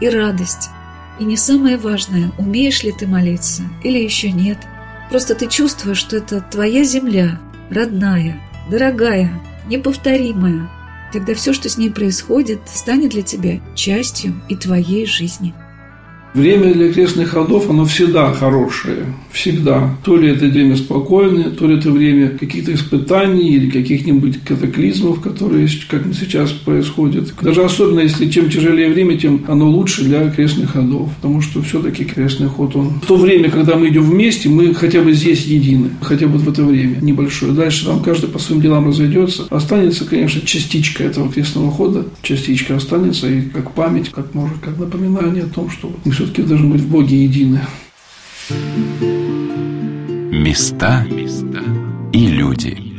и 0.00 0.08
радость– 0.08 0.70
и 1.18 1.24
не 1.24 1.36
самое 1.36 1.76
важное, 1.76 2.32
умеешь 2.38 2.82
ли 2.82 2.92
ты 2.92 3.06
молиться 3.06 3.62
или 3.84 3.98
еще 3.98 4.32
нет. 4.32 4.58
Просто 5.12 5.34
ты 5.34 5.46
чувствуешь, 5.46 5.98
что 5.98 6.16
это 6.16 6.40
твоя 6.40 6.84
земля, 6.84 7.38
родная, 7.68 8.40
дорогая, 8.70 9.30
неповторимая. 9.66 10.70
Тогда 11.12 11.34
все, 11.34 11.52
что 11.52 11.68
с 11.68 11.76
ней 11.76 11.90
происходит, 11.90 12.60
станет 12.64 13.10
для 13.10 13.20
тебя 13.20 13.60
частью 13.74 14.40
и 14.48 14.56
твоей 14.56 15.04
жизни. 15.04 15.52
Время 16.34 16.72
для 16.72 16.90
крестных 16.90 17.30
ходов, 17.30 17.68
оно 17.68 17.84
всегда 17.84 18.32
хорошее. 18.32 19.04
Всегда. 19.30 19.96
То 20.02 20.16
ли 20.16 20.28
это 20.30 20.46
время 20.46 20.76
спокойное, 20.76 21.50
то 21.50 21.66
ли 21.66 21.76
это 21.76 21.90
время 21.90 22.30
каких-то 22.30 22.72
испытаний 22.72 23.50
или 23.50 23.70
каких-нибудь 23.70 24.40
катаклизмов, 24.42 25.20
которые, 25.20 25.68
как 25.88 26.02
сейчас 26.18 26.52
происходят. 26.52 27.34
Даже 27.42 27.62
особенно, 27.62 28.00
если 28.00 28.30
чем 28.30 28.48
тяжелее 28.48 28.90
время, 28.90 29.18
тем 29.18 29.44
оно 29.46 29.68
лучше 29.68 30.04
для 30.04 30.30
крестных 30.30 30.70
ходов. 30.70 31.10
Потому 31.16 31.42
что 31.42 31.60
все-таки 31.62 32.04
крестный 32.04 32.48
ход, 32.48 32.76
он... 32.76 33.00
В 33.02 33.06
то 33.06 33.16
время, 33.16 33.50
когда 33.50 33.76
мы 33.76 33.88
идем 33.88 34.04
вместе, 34.04 34.48
мы 34.48 34.74
хотя 34.74 35.02
бы 35.02 35.12
здесь 35.12 35.44
едины. 35.44 35.90
Хотя 36.00 36.28
бы 36.28 36.38
в 36.38 36.48
это 36.48 36.64
время 36.64 36.96
небольшое. 37.02 37.52
Дальше 37.52 37.84
там 37.84 38.02
каждый 38.02 38.30
по 38.30 38.38
своим 38.38 38.62
делам 38.62 38.88
разойдется. 38.88 39.46
Останется, 39.50 40.06
конечно, 40.06 40.40
частичка 40.40 41.04
этого 41.04 41.30
крестного 41.30 41.70
хода. 41.70 42.06
Частичка 42.22 42.76
останется 42.76 43.28
и 43.28 43.42
как 43.42 43.72
память, 43.72 44.10
как 44.10 44.34
может, 44.34 44.58
как 44.62 44.78
напоминание 44.78 45.44
о 45.44 45.48
том, 45.48 45.68
что 45.68 45.92
мы 46.04 46.21
все-таки 46.22 46.42
должны 46.42 46.68
быть 46.68 46.82
в 46.82 46.88
Боге 46.88 47.24
едины. 47.24 47.60
Места 50.30 51.04
и 52.12 52.26
люди. 52.26 52.91